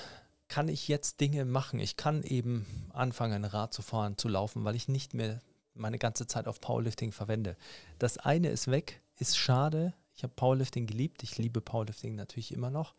[0.48, 1.80] kann ich jetzt Dinge machen.
[1.80, 5.40] Ich kann eben anfangen, Rad zu fahren, zu laufen, weil ich nicht mehr
[5.74, 7.56] meine ganze Zeit auf Powerlifting verwende.
[7.98, 11.22] Das eine ist weg, ist schade, ich habe Powerlifting geliebt.
[11.22, 12.94] Ich liebe Powerlifting natürlich immer noch.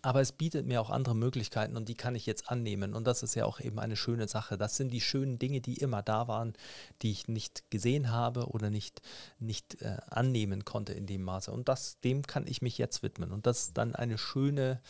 [0.00, 2.94] Aber es bietet mir auch andere Möglichkeiten und die kann ich jetzt annehmen.
[2.94, 4.56] Und das ist ja auch eben eine schöne Sache.
[4.56, 6.54] Das sind die schönen Dinge, die immer da waren,
[7.02, 9.02] die ich nicht gesehen habe oder nicht,
[9.40, 11.50] nicht äh, annehmen konnte in dem Maße.
[11.50, 13.32] Und das, dem kann ich mich jetzt widmen.
[13.32, 14.80] Und das ist dann eine schöne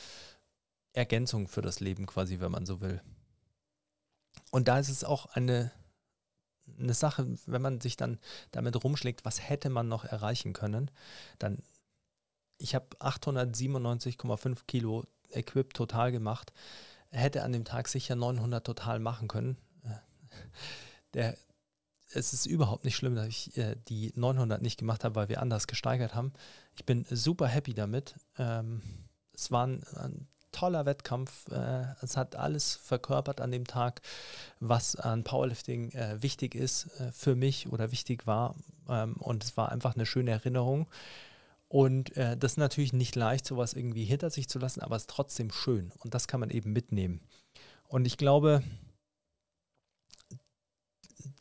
[0.92, 3.00] Ergänzung für das Leben quasi, wenn man so will.
[4.50, 5.72] Und da ist es auch eine
[6.78, 8.18] eine Sache, wenn man sich dann
[8.50, 10.90] damit rumschlägt, was hätte man noch erreichen können,
[11.38, 11.58] dann,
[12.58, 16.52] ich habe 897,5 Kilo Equip total gemacht,
[17.10, 19.56] hätte an dem Tag sicher 900 total machen können.
[21.14, 21.36] Der,
[22.12, 25.40] es ist überhaupt nicht schlimm, dass ich äh, die 900 nicht gemacht habe, weil wir
[25.40, 26.32] anders gesteigert haben.
[26.74, 28.14] Ich bin super happy damit.
[28.38, 28.82] Ähm,
[29.32, 29.82] es waren
[30.58, 31.48] toller Wettkampf.
[31.50, 34.00] Äh, es hat alles verkörpert an dem Tag,
[34.58, 38.56] was an Powerlifting äh, wichtig ist äh, für mich oder wichtig war.
[38.88, 40.88] Ähm, und es war einfach eine schöne Erinnerung.
[41.68, 45.02] Und äh, das ist natürlich nicht leicht, sowas irgendwie hinter sich zu lassen, aber es
[45.02, 45.92] ist trotzdem schön.
[45.98, 47.20] Und das kann man eben mitnehmen.
[47.86, 48.62] Und ich glaube,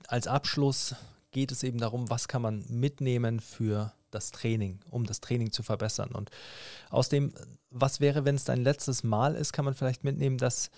[0.07, 0.95] als Abschluss
[1.31, 5.63] geht es eben darum, was kann man mitnehmen für das Training, um das Training zu
[5.63, 6.11] verbessern.
[6.11, 6.31] Und
[6.89, 7.33] aus dem,
[7.69, 10.71] was wäre, wenn es dein letztes Mal ist, kann man vielleicht mitnehmen, dass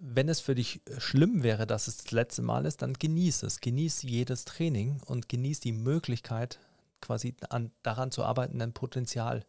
[0.00, 3.60] wenn es für dich schlimm wäre, dass es das letzte Mal ist, dann genieß es.
[3.60, 6.60] Genieß jedes Training und genieß die Möglichkeit,
[7.00, 9.44] quasi an, daran zu arbeiten, ein Potenzial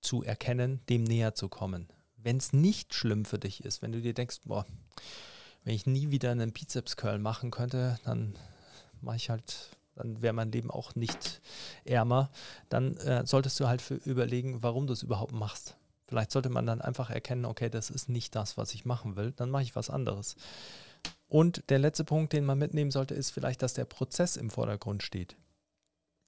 [0.00, 1.88] zu erkennen, dem näher zu kommen.
[2.16, 4.66] Wenn es nicht schlimm für dich ist, wenn du dir denkst, boah,
[5.64, 8.34] wenn ich nie wieder einen Bizeps-Curl machen könnte, dann
[9.00, 11.40] mache ich halt dann wäre mein Leben auch nicht
[11.84, 12.30] ärmer,
[12.68, 15.76] dann äh, solltest du halt für überlegen, warum du es überhaupt machst.
[16.06, 19.32] Vielleicht sollte man dann einfach erkennen, okay, das ist nicht das, was ich machen will,
[19.32, 20.36] dann mache ich was anderes.
[21.28, 25.02] Und der letzte Punkt, den man mitnehmen sollte, ist vielleicht, dass der Prozess im Vordergrund
[25.02, 25.36] steht.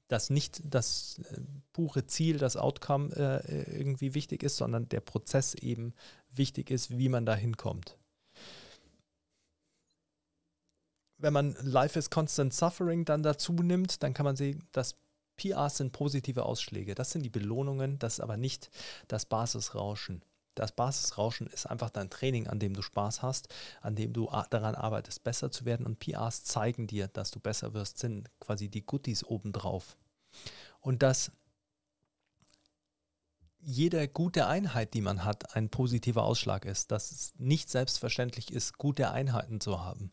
[0.08, 1.40] Dass nicht das äh,
[1.72, 5.94] pure Ziel, das Outcome äh, irgendwie wichtig ist, sondern der Prozess eben
[6.30, 7.96] wichtig ist, wie man da hinkommt.
[11.20, 14.96] Wenn man Life is Constant Suffering dann dazu nimmt, dann kann man sehen, dass
[15.36, 16.94] PRs sind positive Ausschläge.
[16.94, 18.70] Das sind die Belohnungen, das ist aber nicht
[19.08, 20.22] das Basisrauschen.
[20.54, 23.48] Das Basisrauschen ist einfach dein Training, an dem du Spaß hast,
[23.80, 25.86] an dem du daran arbeitest, besser zu werden.
[25.86, 29.96] Und PRs zeigen dir, dass du besser wirst, sind quasi die Goodies obendrauf.
[30.80, 31.32] Und dass
[33.62, 38.78] jede gute Einheit, die man hat, ein positiver Ausschlag ist, dass es nicht selbstverständlich ist,
[38.78, 40.12] gute Einheiten zu haben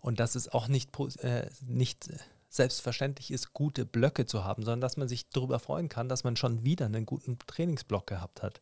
[0.00, 0.90] und dass es auch nicht,
[1.20, 2.08] äh, nicht
[2.48, 6.36] selbstverständlich ist, gute Blöcke zu haben, sondern dass man sich darüber freuen kann, dass man
[6.36, 8.60] schon wieder einen guten Trainingsblock gehabt hat.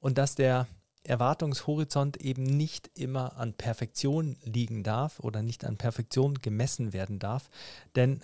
[0.00, 0.66] Und dass der
[1.04, 7.50] Erwartungshorizont eben nicht immer an Perfektion liegen darf oder nicht an Perfektion gemessen werden darf,
[7.94, 8.22] denn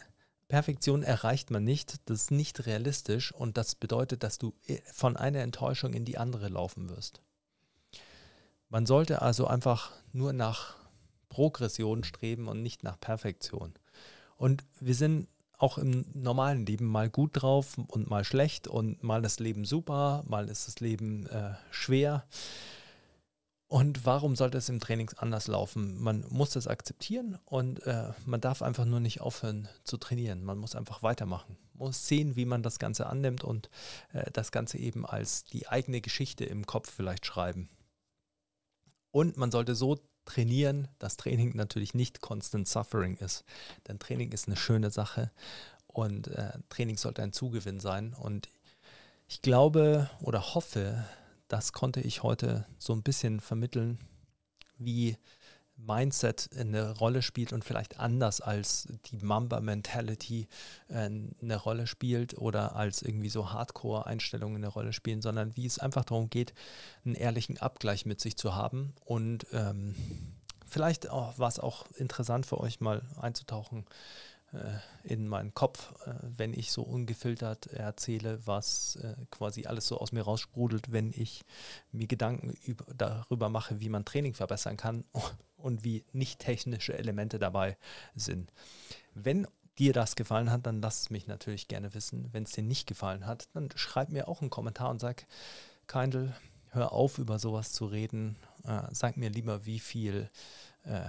[0.48, 5.16] Perfektion erreicht man nicht, das ist nicht realistisch und das bedeutet, dass du äh, von
[5.16, 7.20] einer Enttäuschung in die andere laufen wirst.
[8.68, 10.79] Man sollte also einfach nur nach
[11.30, 13.72] Progression streben und nicht nach Perfektion.
[14.36, 19.22] Und wir sind auch im normalen Leben mal gut drauf und mal schlecht und mal
[19.22, 22.24] das Leben super, mal ist das Leben äh, schwer.
[23.66, 26.02] Und warum sollte es im Training anders laufen?
[26.02, 30.42] Man muss das akzeptieren und äh, man darf einfach nur nicht aufhören zu trainieren.
[30.42, 31.56] Man muss einfach weitermachen.
[31.74, 33.70] Man muss sehen, wie man das Ganze annimmt und
[34.12, 37.68] äh, das Ganze eben als die eigene Geschichte im Kopf vielleicht schreiben.
[39.12, 43.44] Und man sollte so trainieren, dass Training natürlich nicht Constant Suffering ist.
[43.88, 45.30] Denn Training ist eine schöne Sache
[45.86, 48.14] und äh, Training sollte ein Zugewinn sein.
[48.14, 48.48] Und
[49.26, 51.04] ich glaube oder hoffe,
[51.48, 53.98] das konnte ich heute so ein bisschen vermitteln,
[54.78, 55.16] wie
[55.86, 60.48] Mindset eine Rolle spielt und vielleicht anders als die Mamba-Mentality
[60.88, 65.78] äh, eine Rolle spielt oder als irgendwie so Hardcore-Einstellungen eine Rolle spielen, sondern wie es
[65.78, 66.54] einfach darum geht,
[67.04, 69.94] einen ehrlichen Abgleich mit sich zu haben und ähm,
[70.66, 73.84] vielleicht war es auch interessant für euch mal einzutauchen
[74.52, 74.58] äh,
[75.04, 78.98] in meinen Kopf, äh, wenn ich so ungefiltert erzähle, was
[79.30, 81.42] quasi alles so aus mir raussprudelt, wenn ich
[81.92, 85.04] mir Gedanken über, darüber mache, wie man Training verbessern kann
[85.60, 87.76] und wie nicht technische Elemente dabei
[88.14, 88.52] sind.
[89.14, 89.46] Wenn
[89.78, 92.28] dir das gefallen hat, dann lass es mich natürlich gerne wissen.
[92.32, 95.26] Wenn es dir nicht gefallen hat, dann schreib mir auch einen Kommentar und sag,
[95.86, 96.34] Keindl,
[96.70, 98.36] hör auf, über sowas zu reden.
[98.64, 100.30] Äh, sag mir lieber, wie viel
[100.84, 101.00] äh,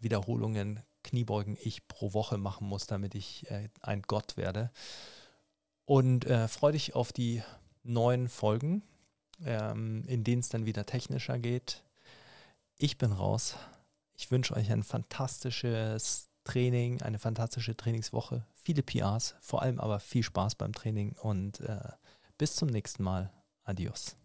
[0.00, 4.70] Wiederholungen Kniebeugen ich pro Woche machen muss, damit ich äh, ein Gott werde.
[5.86, 7.42] Und äh, freue dich auf die
[7.82, 8.82] neuen Folgen,
[9.44, 11.82] ähm, in denen es dann wieder technischer geht.
[12.76, 13.56] Ich bin raus.
[14.20, 20.22] Ich wünsche euch ein fantastisches Training, eine fantastische Trainingswoche, viele PRs, vor allem aber viel
[20.22, 21.80] Spaß beim Training und äh,
[22.36, 23.32] bis zum nächsten Mal.
[23.64, 24.19] Adios.